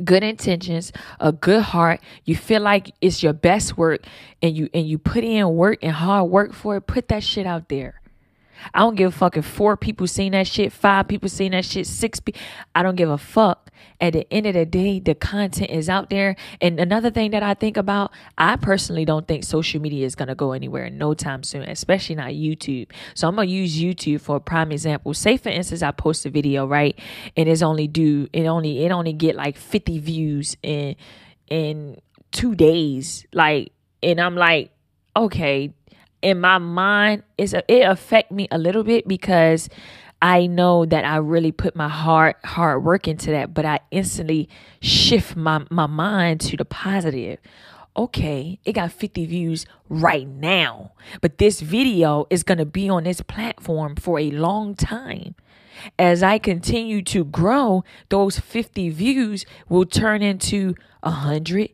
good 0.04 0.22
intentions, 0.22 0.92
a 1.18 1.32
good 1.32 1.62
heart, 1.62 2.00
you 2.24 2.36
feel 2.36 2.60
like 2.60 2.92
it's 3.00 3.22
your 3.22 3.32
best 3.32 3.78
work 3.78 4.04
and 4.42 4.56
you 4.56 4.68
and 4.74 4.86
you 4.86 4.98
put 4.98 5.24
in 5.24 5.48
work 5.54 5.78
and 5.82 5.92
hard 5.92 6.30
work 6.30 6.52
for 6.52 6.76
it, 6.76 6.82
put 6.82 7.08
that 7.08 7.22
shit 7.22 7.46
out 7.46 7.68
there. 7.70 8.00
I 8.74 8.80
don't 8.80 8.94
give 8.94 9.14
a 9.14 9.16
fuck 9.16 9.36
if 9.36 9.44
four 9.46 9.76
people 9.76 10.06
seen 10.06 10.32
that 10.32 10.46
shit, 10.46 10.72
five 10.72 11.08
people 11.08 11.28
seen 11.28 11.52
that 11.52 11.64
shit, 11.64 11.86
six 11.86 12.20
people. 12.20 12.40
I 12.74 12.82
don't 12.82 12.96
give 12.96 13.10
a 13.10 13.18
fuck. 13.18 13.70
At 14.00 14.12
the 14.12 14.30
end 14.32 14.46
of 14.46 14.54
the 14.54 14.66
day, 14.66 15.00
the 15.00 15.14
content 15.14 15.70
is 15.70 15.88
out 15.88 16.10
there. 16.10 16.36
And 16.60 16.78
another 16.78 17.10
thing 17.10 17.30
that 17.30 17.42
I 17.42 17.54
think 17.54 17.76
about, 17.76 18.12
I 18.36 18.56
personally 18.56 19.04
don't 19.04 19.26
think 19.26 19.44
social 19.44 19.80
media 19.80 20.04
is 20.06 20.14
gonna 20.14 20.34
go 20.34 20.52
anywhere 20.52 20.90
no 20.90 21.14
time 21.14 21.42
soon, 21.42 21.62
especially 21.62 22.16
not 22.16 22.30
YouTube. 22.30 22.90
So 23.14 23.28
I'm 23.28 23.36
gonna 23.36 23.48
use 23.48 23.78
YouTube 23.78 24.20
for 24.20 24.36
a 24.36 24.40
prime 24.40 24.72
example. 24.72 25.14
Say 25.14 25.36
for 25.36 25.48
instance, 25.48 25.82
I 25.82 25.92
post 25.92 26.26
a 26.26 26.30
video, 26.30 26.66
right? 26.66 26.98
And 27.36 27.48
it's 27.48 27.62
only 27.62 27.86
do 27.86 28.28
it 28.32 28.46
only 28.46 28.84
it 28.84 28.92
only 28.92 29.12
get 29.12 29.36
like 29.36 29.56
50 29.56 29.98
views 29.98 30.56
in 30.62 30.96
in 31.48 32.00
two 32.32 32.54
days. 32.54 33.26
Like, 33.32 33.72
and 34.02 34.20
I'm 34.20 34.36
like, 34.36 34.70
okay, 35.16 35.72
in 36.26 36.40
my 36.40 36.58
mind 36.58 37.22
is 37.38 37.54
it 37.54 37.64
affect 37.68 38.32
me 38.32 38.48
a 38.50 38.58
little 38.58 38.82
bit 38.82 39.06
because 39.06 39.68
I 40.20 40.48
know 40.48 40.84
that 40.84 41.04
I 41.04 41.18
really 41.18 41.52
put 41.52 41.76
my 41.76 41.88
hard 41.88 42.34
hard 42.44 42.82
work 42.82 43.06
into 43.06 43.30
that, 43.30 43.54
but 43.54 43.64
I 43.64 43.78
instantly 43.92 44.48
shift 44.80 45.36
my 45.36 45.64
my 45.70 45.86
mind 45.86 46.40
to 46.40 46.56
the 46.56 46.64
positive. 46.64 47.38
Okay, 47.96 48.58
it 48.64 48.72
got 48.72 48.90
50 48.90 49.24
views 49.24 49.66
right 49.88 50.26
now, 50.26 50.92
but 51.20 51.38
this 51.38 51.60
video 51.60 52.26
is 52.28 52.42
going 52.42 52.58
to 52.58 52.66
be 52.66 52.90
on 52.90 53.04
this 53.04 53.20
platform 53.20 53.94
for 53.94 54.18
a 54.18 54.32
long 54.32 54.74
time. 54.74 55.36
As 55.96 56.24
I 56.24 56.38
continue 56.38 57.02
to 57.02 57.24
grow, 57.24 57.84
those 58.08 58.40
50 58.40 58.90
views 58.90 59.46
will 59.68 59.86
turn 59.86 60.22
into 60.22 60.74
100, 61.04 61.70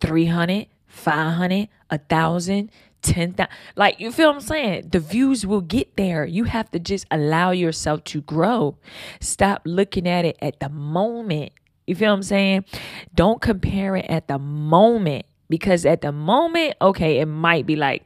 300, 0.00 0.66
500, 0.86 1.68
1,000, 1.90 2.70
10,000. 3.02 3.48
Like, 3.76 4.00
you 4.00 4.10
feel 4.12 4.30
I'm 4.30 4.40
saying? 4.40 4.88
The 4.90 5.00
views 5.00 5.46
will 5.46 5.60
get 5.60 5.96
there. 5.96 6.24
You 6.24 6.44
have 6.44 6.70
to 6.72 6.78
just 6.78 7.06
allow 7.10 7.50
yourself 7.50 8.04
to 8.04 8.20
grow. 8.22 8.78
Stop 9.20 9.62
looking 9.64 10.08
at 10.08 10.24
it 10.24 10.36
at 10.40 10.60
the 10.60 10.68
moment. 10.68 11.52
You 11.86 11.94
feel 11.94 12.12
I'm 12.12 12.22
saying? 12.22 12.64
Don't 13.14 13.40
compare 13.40 13.96
it 13.96 14.06
at 14.08 14.28
the 14.28 14.38
moment 14.38 15.26
because 15.48 15.86
at 15.86 16.00
the 16.00 16.12
moment, 16.12 16.74
okay, 16.80 17.20
it 17.20 17.26
might 17.26 17.66
be 17.66 17.76
like, 17.76 18.04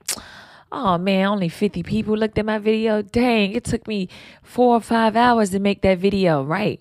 oh 0.71 0.99
man, 0.99 1.27
only 1.27 1.49
50 1.49 1.83
people 1.83 2.17
looked 2.17 2.39
at 2.39 2.45
my 2.45 2.59
video. 2.59 3.03
Dang, 3.03 3.53
it 3.53 3.65
took 3.65 3.87
me 3.87 4.09
four 4.43 4.77
or 4.77 4.81
five 4.81 5.17
hours 5.17 5.51
to 5.51 5.59
make 5.59 5.83
that 5.83 5.99
video, 5.99 6.43
right? 6.43 6.81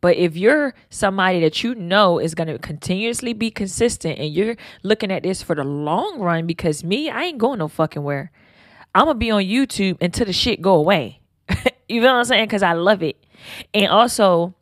But 0.00 0.16
if 0.16 0.36
you're 0.36 0.74
somebody 0.90 1.40
that 1.40 1.62
you 1.62 1.74
know 1.74 2.18
is 2.18 2.34
going 2.34 2.48
to 2.48 2.58
continuously 2.58 3.32
be 3.32 3.50
consistent 3.50 4.18
and 4.18 4.32
you're 4.32 4.56
looking 4.82 5.10
at 5.10 5.22
this 5.22 5.42
for 5.42 5.54
the 5.54 5.64
long 5.64 6.20
run, 6.20 6.46
because 6.46 6.84
me, 6.84 7.10
I 7.10 7.24
ain't 7.24 7.38
going 7.38 7.58
no 7.58 7.68
fucking 7.68 8.02
where. 8.02 8.30
I'm 8.94 9.04
going 9.04 9.16
to 9.16 9.18
be 9.18 9.30
on 9.30 9.42
YouTube 9.42 10.00
until 10.00 10.26
the 10.26 10.32
shit 10.32 10.62
go 10.62 10.74
away. 10.74 11.20
you 11.88 12.00
know 12.00 12.12
what 12.12 12.18
I'm 12.18 12.24
saying? 12.24 12.46
Because 12.46 12.62
I 12.62 12.72
love 12.72 13.02
it. 13.02 13.16
And 13.74 13.88
also, 13.88 14.54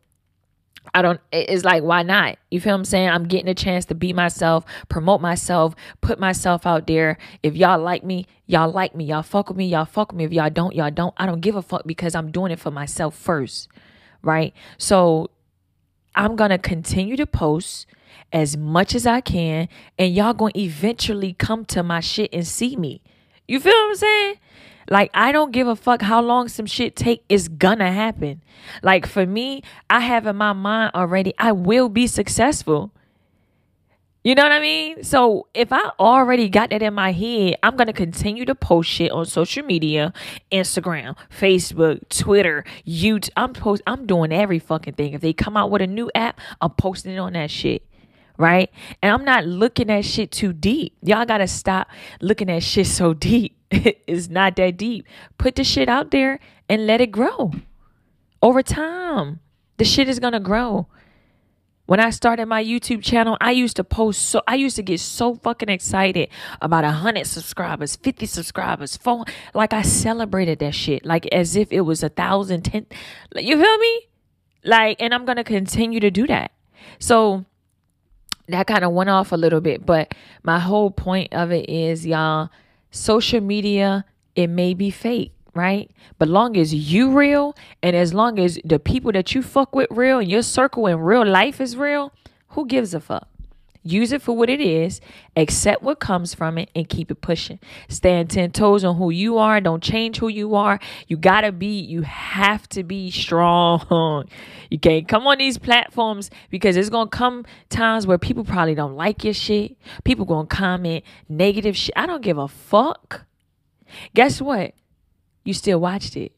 I 0.92 1.02
don't, 1.02 1.20
it's 1.32 1.64
like, 1.64 1.82
why 1.82 2.02
not? 2.02 2.36
You 2.50 2.60
feel 2.60 2.74
I'm 2.74 2.84
saying? 2.84 3.08
I'm 3.08 3.24
getting 3.26 3.48
a 3.48 3.54
chance 3.54 3.84
to 3.86 3.94
be 3.94 4.12
myself, 4.12 4.64
promote 4.88 5.20
myself, 5.20 5.74
put 6.00 6.18
myself 6.18 6.66
out 6.66 6.86
there. 6.86 7.18
If 7.42 7.56
y'all 7.56 7.80
like 7.80 8.04
me, 8.04 8.26
y'all 8.46 8.70
like 8.70 8.94
me. 8.94 9.04
Y'all 9.04 9.22
fuck 9.22 9.48
with 9.48 9.56
me, 9.56 9.66
y'all 9.66 9.86
fuck 9.86 10.12
with 10.12 10.18
me. 10.18 10.24
If 10.24 10.32
y'all 10.32 10.50
don't, 10.50 10.74
y'all 10.74 10.90
don't. 10.90 11.14
I 11.16 11.26
don't 11.26 11.40
give 11.40 11.56
a 11.56 11.62
fuck 11.62 11.82
because 11.86 12.14
I'm 12.14 12.30
doing 12.30 12.52
it 12.52 12.60
for 12.60 12.70
myself 12.70 13.16
first. 13.16 13.68
Right? 14.24 14.52
So 14.78 15.30
I'm 16.14 16.34
going 16.36 16.50
to 16.50 16.58
continue 16.58 17.16
to 17.16 17.26
post 17.26 17.86
as 18.32 18.56
much 18.56 18.94
as 18.94 19.06
I 19.06 19.20
can, 19.20 19.68
and 19.98 20.12
y'all 20.12 20.34
going 20.34 20.52
to 20.54 20.60
eventually 20.60 21.34
come 21.34 21.64
to 21.66 21.82
my 21.82 22.00
shit 22.00 22.30
and 22.32 22.46
see 22.46 22.74
me. 22.74 23.00
You 23.46 23.60
feel 23.60 23.72
what 23.72 23.90
I'm 23.90 23.94
saying? 23.96 24.34
Like 24.90 25.10
I 25.14 25.32
don't 25.32 25.52
give 25.52 25.66
a 25.66 25.76
fuck 25.76 26.02
how 26.02 26.20
long 26.20 26.48
some 26.48 26.66
shit 26.66 26.96
take. 26.96 27.24
It's 27.28 27.48
gonna 27.48 27.92
happen. 27.92 28.42
Like 28.82 29.06
for 29.06 29.26
me, 29.26 29.62
I 29.88 30.00
have 30.00 30.26
in 30.26 30.36
my 30.36 30.52
mind 30.52 30.92
already. 30.94 31.32
I 31.38 31.52
will 31.52 31.88
be 31.88 32.06
successful. 32.06 32.92
You 34.24 34.34
know 34.34 34.42
what 34.42 34.52
I 34.52 34.60
mean? 34.60 35.04
So 35.04 35.48
if 35.52 35.70
I 35.70 35.90
already 36.00 36.48
got 36.48 36.70
that 36.70 36.80
in 36.82 36.94
my 36.94 37.12
head, 37.12 37.56
I'm 37.62 37.76
gonna 37.76 37.92
continue 37.92 38.46
to 38.46 38.54
post 38.54 38.88
shit 38.88 39.12
on 39.12 39.26
social 39.26 39.62
media, 39.66 40.14
Instagram, 40.50 41.14
Facebook, 41.30 42.08
Twitter, 42.08 42.64
YouTube. 42.86 43.28
I'm 43.36 43.52
post. 43.52 43.82
I'm 43.86 44.06
doing 44.06 44.32
every 44.32 44.58
fucking 44.58 44.94
thing. 44.94 45.12
If 45.12 45.20
they 45.20 45.34
come 45.34 45.58
out 45.58 45.70
with 45.70 45.82
a 45.82 45.86
new 45.86 46.10
app, 46.14 46.40
I'm 46.62 46.70
posting 46.70 47.12
it 47.12 47.18
on 47.18 47.34
that 47.34 47.50
shit 47.50 47.86
right? 48.36 48.68
And 49.00 49.12
I'm 49.12 49.24
not 49.24 49.46
looking 49.46 49.90
at 49.90 50.04
shit 50.04 50.32
too 50.32 50.52
deep. 50.52 50.96
Y'all 51.02 51.24
gotta 51.24 51.46
stop 51.46 51.88
looking 52.20 52.50
at 52.50 52.64
shit 52.64 52.88
so 52.88 53.14
deep. 53.14 53.56
it's 53.70 54.28
not 54.28 54.56
that 54.56 54.76
deep. 54.76 55.06
Put 55.38 55.54
the 55.54 55.62
shit 55.62 55.88
out 55.88 56.10
there 56.10 56.40
and 56.68 56.84
let 56.84 57.00
it 57.00 57.12
grow. 57.12 57.52
Over 58.42 58.60
time, 58.60 59.38
the 59.76 59.84
shit 59.84 60.08
is 60.08 60.18
gonna 60.18 60.40
grow. 60.40 60.88
When 61.86 62.00
I 62.00 62.10
started 62.10 62.46
my 62.46 62.64
YouTube 62.64 63.02
channel, 63.02 63.36
I 63.42 63.50
used 63.50 63.76
to 63.76 63.84
post 63.84 64.22
so 64.22 64.40
I 64.48 64.54
used 64.54 64.76
to 64.76 64.82
get 64.82 65.00
so 65.00 65.34
fucking 65.34 65.68
excited 65.68 66.30
about 66.62 66.84
a 66.84 66.90
hundred 66.90 67.26
subscribers, 67.26 67.96
50 67.96 68.24
subscribers, 68.24 68.96
phone 68.96 69.26
like 69.52 69.74
I 69.74 69.82
celebrated 69.82 70.60
that 70.60 70.74
shit. 70.74 71.04
Like 71.04 71.26
as 71.26 71.56
if 71.56 71.70
it 71.70 71.82
was 71.82 72.02
a 72.02 72.08
thousand, 72.08 72.62
ten 72.62 72.86
you 73.36 73.60
feel 73.60 73.78
me? 73.78 74.08
Like, 74.64 74.96
and 74.98 75.12
I'm 75.12 75.26
gonna 75.26 75.44
continue 75.44 76.00
to 76.00 76.10
do 76.10 76.26
that. 76.26 76.52
So 76.98 77.44
that 78.48 78.66
kind 78.66 78.84
of 78.84 78.92
went 78.92 79.10
off 79.10 79.32
a 79.32 79.36
little 79.36 79.60
bit, 79.60 79.84
but 79.84 80.14
my 80.42 80.58
whole 80.58 80.90
point 80.90 81.34
of 81.34 81.52
it 81.52 81.68
is, 81.68 82.06
y'all, 82.06 82.48
social 82.90 83.42
media, 83.42 84.06
it 84.34 84.48
may 84.48 84.72
be 84.72 84.90
fake, 84.90 85.33
right? 85.54 85.90
But 86.18 86.28
long 86.28 86.56
as 86.56 86.74
you 86.74 87.16
real 87.16 87.56
and 87.82 87.94
as 87.96 88.12
long 88.12 88.38
as 88.38 88.58
the 88.64 88.78
people 88.78 89.12
that 89.12 89.34
you 89.34 89.42
fuck 89.42 89.74
with 89.74 89.88
real 89.90 90.18
and 90.18 90.30
your 90.30 90.42
circle 90.42 90.86
in 90.86 90.98
real 90.98 91.26
life 91.26 91.60
is 91.60 91.76
real, 91.76 92.12
who 92.48 92.66
gives 92.66 92.94
a 92.94 93.00
fuck? 93.00 93.28
Use 93.86 94.12
it 94.12 94.22
for 94.22 94.34
what 94.34 94.48
it 94.48 94.62
is, 94.62 95.02
accept 95.36 95.82
what 95.82 96.00
comes 96.00 96.32
from 96.32 96.56
it, 96.56 96.70
and 96.74 96.88
keep 96.88 97.10
it 97.10 97.20
pushing. 97.20 97.58
Stand 97.86 98.30
10 98.30 98.52
toes 98.52 98.82
on 98.82 98.96
who 98.96 99.10
you 99.10 99.36
are. 99.36 99.60
Don't 99.60 99.82
change 99.82 100.16
who 100.16 100.28
you 100.28 100.54
are. 100.54 100.80
You 101.06 101.18
gotta 101.18 101.52
be, 101.52 101.80
you 101.80 102.00
have 102.00 102.66
to 102.70 102.82
be 102.82 103.10
strong. 103.10 104.28
You 104.70 104.78
can't 104.80 105.06
come 105.06 105.24
on 105.28 105.38
these 105.38 105.56
platforms 105.56 106.30
because 106.50 106.76
it's 106.76 106.88
gonna 106.88 107.08
come 107.08 107.44
times 107.68 108.08
where 108.08 108.18
people 108.18 108.42
probably 108.42 108.74
don't 108.74 108.96
like 108.96 109.22
your 109.22 109.34
shit. 109.34 109.76
People 110.02 110.24
gonna 110.24 110.48
comment 110.48 111.04
negative 111.28 111.76
shit. 111.76 111.92
I 111.94 112.06
don't 112.06 112.22
give 112.22 112.38
a 112.38 112.48
fuck. 112.48 113.24
Guess 114.14 114.40
what? 114.40 114.74
You 115.44 115.54
still 115.54 115.80
watched 115.80 116.16
it. 116.16 116.32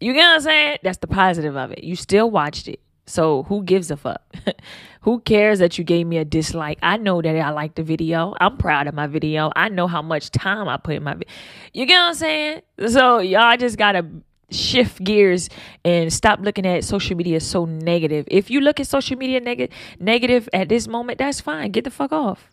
You 0.00 0.12
get 0.12 0.20
what 0.20 0.34
I'm 0.36 0.40
saying? 0.40 0.78
That's 0.82 0.98
the 0.98 1.06
positive 1.06 1.56
of 1.56 1.72
it. 1.72 1.84
You 1.84 1.96
still 1.96 2.30
watched 2.30 2.68
it. 2.68 2.80
So 3.06 3.44
who 3.44 3.62
gives 3.62 3.90
a 3.90 3.96
fuck? 3.96 4.22
who 5.00 5.20
cares 5.20 5.58
that 5.60 5.78
you 5.78 5.84
gave 5.84 6.06
me 6.06 6.18
a 6.18 6.24
dislike? 6.24 6.78
I 6.82 6.98
know 6.98 7.22
that 7.22 7.36
I 7.36 7.50
like 7.50 7.74
the 7.74 7.82
video. 7.82 8.34
I'm 8.40 8.58
proud 8.58 8.86
of 8.86 8.94
my 8.94 9.06
video. 9.06 9.50
I 9.56 9.70
know 9.70 9.86
how 9.86 10.02
much 10.02 10.30
time 10.30 10.68
I 10.68 10.76
put 10.76 10.96
in 10.96 11.02
my 11.02 11.14
video. 11.14 11.28
You 11.72 11.86
get 11.86 11.98
what 11.98 12.08
I'm 12.08 12.14
saying? 12.14 12.62
So 12.88 13.18
y'all 13.20 13.56
just 13.56 13.78
gotta 13.78 14.06
shift 14.50 15.02
gears 15.02 15.48
and 15.84 16.12
stop 16.12 16.40
looking 16.40 16.66
at 16.66 16.84
social 16.84 17.16
media 17.16 17.40
so 17.40 17.64
negative. 17.64 18.26
If 18.30 18.50
you 18.50 18.60
look 18.60 18.78
at 18.78 18.86
social 18.86 19.16
media 19.16 19.40
neg- 19.40 19.72
negative 19.98 20.48
at 20.52 20.68
this 20.68 20.86
moment, 20.86 21.18
that's 21.18 21.40
fine. 21.40 21.70
Get 21.70 21.84
the 21.84 21.90
fuck 21.90 22.12
off. 22.12 22.50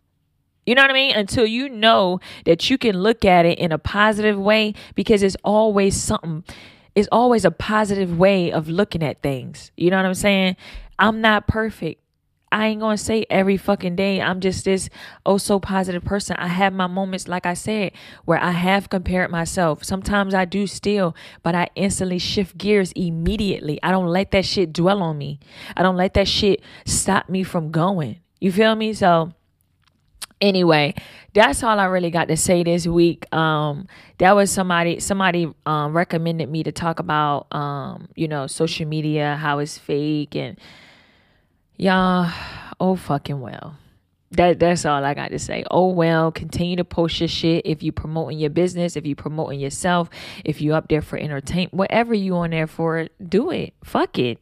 You 0.66 0.76
know 0.76 0.82
what 0.82 0.92
I 0.92 0.96
mean? 0.96 1.16
Until 1.16 1.46
you 1.46 1.70
know 1.70 2.20
that 2.46 2.70
you 2.70 2.78
can 2.78 3.00
look 3.00 3.24
at 3.24 3.46
it 3.46 3.60
in 3.60 3.72
a 3.72 3.78
positive 3.78 4.40
way 4.40 4.74
because 4.96 5.22
it's 5.24 5.38
always 5.44 5.96
something 5.96 6.44
it's 6.96 7.10
always 7.12 7.44
a 7.44 7.52
positive 7.52 8.18
way 8.18 8.52
of 8.52 8.70
looking 8.70 9.04
at 9.04 9.22
things. 9.22 9.70
You 9.76 9.92
know 9.92 9.98
what 9.98 10.06
I'm 10.06 10.14
saying? 10.14 10.56
I'm 10.98 11.20
not 11.20 11.46
perfect. 11.46 12.02
I 12.52 12.68
ain't 12.68 12.80
gonna 12.80 12.98
say 12.98 13.26
every 13.30 13.58
fucking 13.58 13.98
day 13.98 14.22
I'm 14.22 14.40
just 14.40 14.64
this 14.64 14.90
oh 15.26 15.38
so 15.38 15.60
positive 15.60 16.06
person. 16.06 16.38
I 16.38 16.48
have 16.48 16.72
my 16.72 16.88
moments, 16.88 17.28
like 17.28 17.46
I 17.46 17.54
said, 17.54 17.92
where 18.24 18.42
I 18.42 18.52
have 18.52 18.90
compared 18.90 19.30
myself. 19.30 19.84
Sometimes 19.84 20.34
I 20.34 20.46
do 20.46 20.66
still, 20.68 21.16
but 21.44 21.54
I 21.54 21.68
instantly 21.76 22.18
shift 22.18 22.58
gears 22.58 22.94
immediately. 22.94 23.78
I 23.84 23.92
don't 23.92 24.08
let 24.08 24.32
that 24.32 24.46
shit 24.46 24.72
dwell 24.72 25.04
on 25.04 25.18
me. 25.18 25.40
I 25.76 25.84
don't 25.84 25.98
let 25.98 26.14
that 26.14 26.30
shit 26.30 26.62
stop 26.86 27.28
me 27.28 27.44
from 27.44 27.72
going. 27.72 28.20
You 28.40 28.54
feel 28.54 28.76
me? 28.76 28.94
So 28.94 29.34
anyway 30.42 30.94
that's 31.34 31.64
all 31.64 31.80
i 31.80 31.86
really 31.86 32.12
got 32.12 32.28
to 32.28 32.38
say 32.38 32.64
this 32.64 32.86
week 32.88 33.26
um 33.34 33.88
that 34.18 34.34
was 34.36 34.52
somebody 34.52 35.00
somebody 35.00 35.52
um 35.66 35.96
recommended 35.96 36.50
me 36.50 36.64
to 36.64 36.72
talk 36.72 37.00
about 37.00 37.48
um 37.52 38.08
you 38.16 38.28
know 38.28 38.48
social 38.48 38.86
media 38.86 39.36
how 39.40 39.60
it's 39.60 39.78
fake 39.78 40.36
and 40.36 40.60
y'all 41.78 42.32
oh 42.80 42.96
fucking 42.96 43.40
well 43.40 43.78
that 44.32 44.60
that's 44.60 44.86
all 44.86 45.04
I 45.04 45.14
got 45.14 45.30
to 45.30 45.40
say. 45.40 45.64
Oh 45.72 45.88
well, 45.88 46.32
continue 46.32 46.76
to 46.78 46.86
post 46.86 47.20
your 47.20 47.28
shit 47.28 47.66
if 47.66 47.84
you 47.84 47.92
promoting 47.92 48.40
your 48.40 48.50
business, 48.50 48.96
if 48.96 49.06
you 49.06 49.16
promoting 49.16 49.60
yourself, 49.60 50.10
if 50.44 50.62
you 50.62 50.74
up 50.74 50.88
there 50.90 51.02
for 51.02 51.18
entertainment, 51.18 51.74
whatever 51.74 52.14
you 52.14 52.36
on 52.36 52.52
there 52.52 52.68
for, 52.68 53.08
do 53.28 53.52
it. 53.52 53.74
Fuck 53.84 54.20
it. 54.20 54.40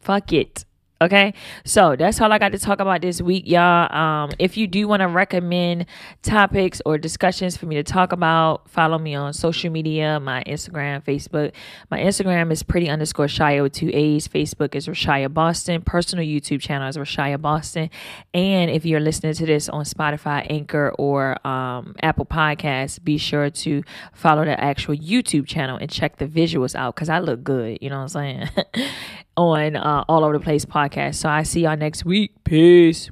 Fuck 0.00 0.32
it. 0.32 0.64
Okay, 1.02 1.32
so 1.64 1.96
that's 1.96 2.20
all 2.20 2.30
I 2.30 2.36
got 2.36 2.52
to 2.52 2.58
talk 2.58 2.78
about 2.78 3.00
this 3.00 3.22
week, 3.22 3.44
y'all. 3.46 3.90
Um, 3.90 4.32
if 4.38 4.58
you 4.58 4.66
do 4.66 4.86
want 4.86 5.00
to 5.00 5.08
recommend 5.08 5.86
topics 6.20 6.82
or 6.84 6.98
discussions 6.98 7.56
for 7.56 7.64
me 7.64 7.76
to 7.76 7.82
talk 7.82 8.12
about, 8.12 8.68
follow 8.68 8.98
me 8.98 9.14
on 9.14 9.32
social 9.32 9.70
media, 9.70 10.20
my 10.20 10.44
Instagram, 10.46 11.02
Facebook. 11.02 11.52
My 11.90 12.00
Instagram 12.00 12.52
is 12.52 12.62
pretty 12.62 12.90
underscore 12.90 13.28
Shia 13.28 13.62
with 13.62 13.72
two 13.72 13.90
A's. 13.94 14.28
Facebook 14.28 14.74
is 14.74 14.88
Rashaya 14.88 15.32
Boston. 15.32 15.80
Personal 15.80 16.22
YouTube 16.22 16.60
channel 16.60 16.86
is 16.86 16.98
Rashaya 16.98 17.40
Boston. 17.40 17.88
And 18.34 18.70
if 18.70 18.84
you're 18.84 19.00
listening 19.00 19.32
to 19.32 19.46
this 19.46 19.70
on 19.70 19.86
Spotify, 19.86 20.46
Anchor, 20.50 20.92
or 20.98 21.46
um, 21.46 21.96
Apple 22.02 22.26
Podcasts, 22.26 23.02
be 23.02 23.16
sure 23.16 23.48
to 23.48 23.82
follow 24.12 24.44
the 24.44 24.62
actual 24.62 24.94
YouTube 24.94 25.46
channel 25.46 25.78
and 25.78 25.90
check 25.90 26.18
the 26.18 26.26
visuals 26.26 26.74
out 26.74 26.94
because 26.94 27.08
I 27.08 27.20
look 27.20 27.42
good. 27.42 27.78
You 27.80 27.88
know 27.88 28.02
what 28.02 28.14
I'm 28.14 28.48
saying? 28.50 28.50
on 29.40 29.76
uh, 29.76 30.04
All 30.08 30.24
Over 30.24 30.38
the 30.38 30.44
Place 30.44 30.64
podcast. 30.64 31.16
So 31.16 31.28
I 31.28 31.42
see 31.42 31.62
y'all 31.62 31.76
next 31.76 32.04
week. 32.04 32.32
Peace. 32.44 33.10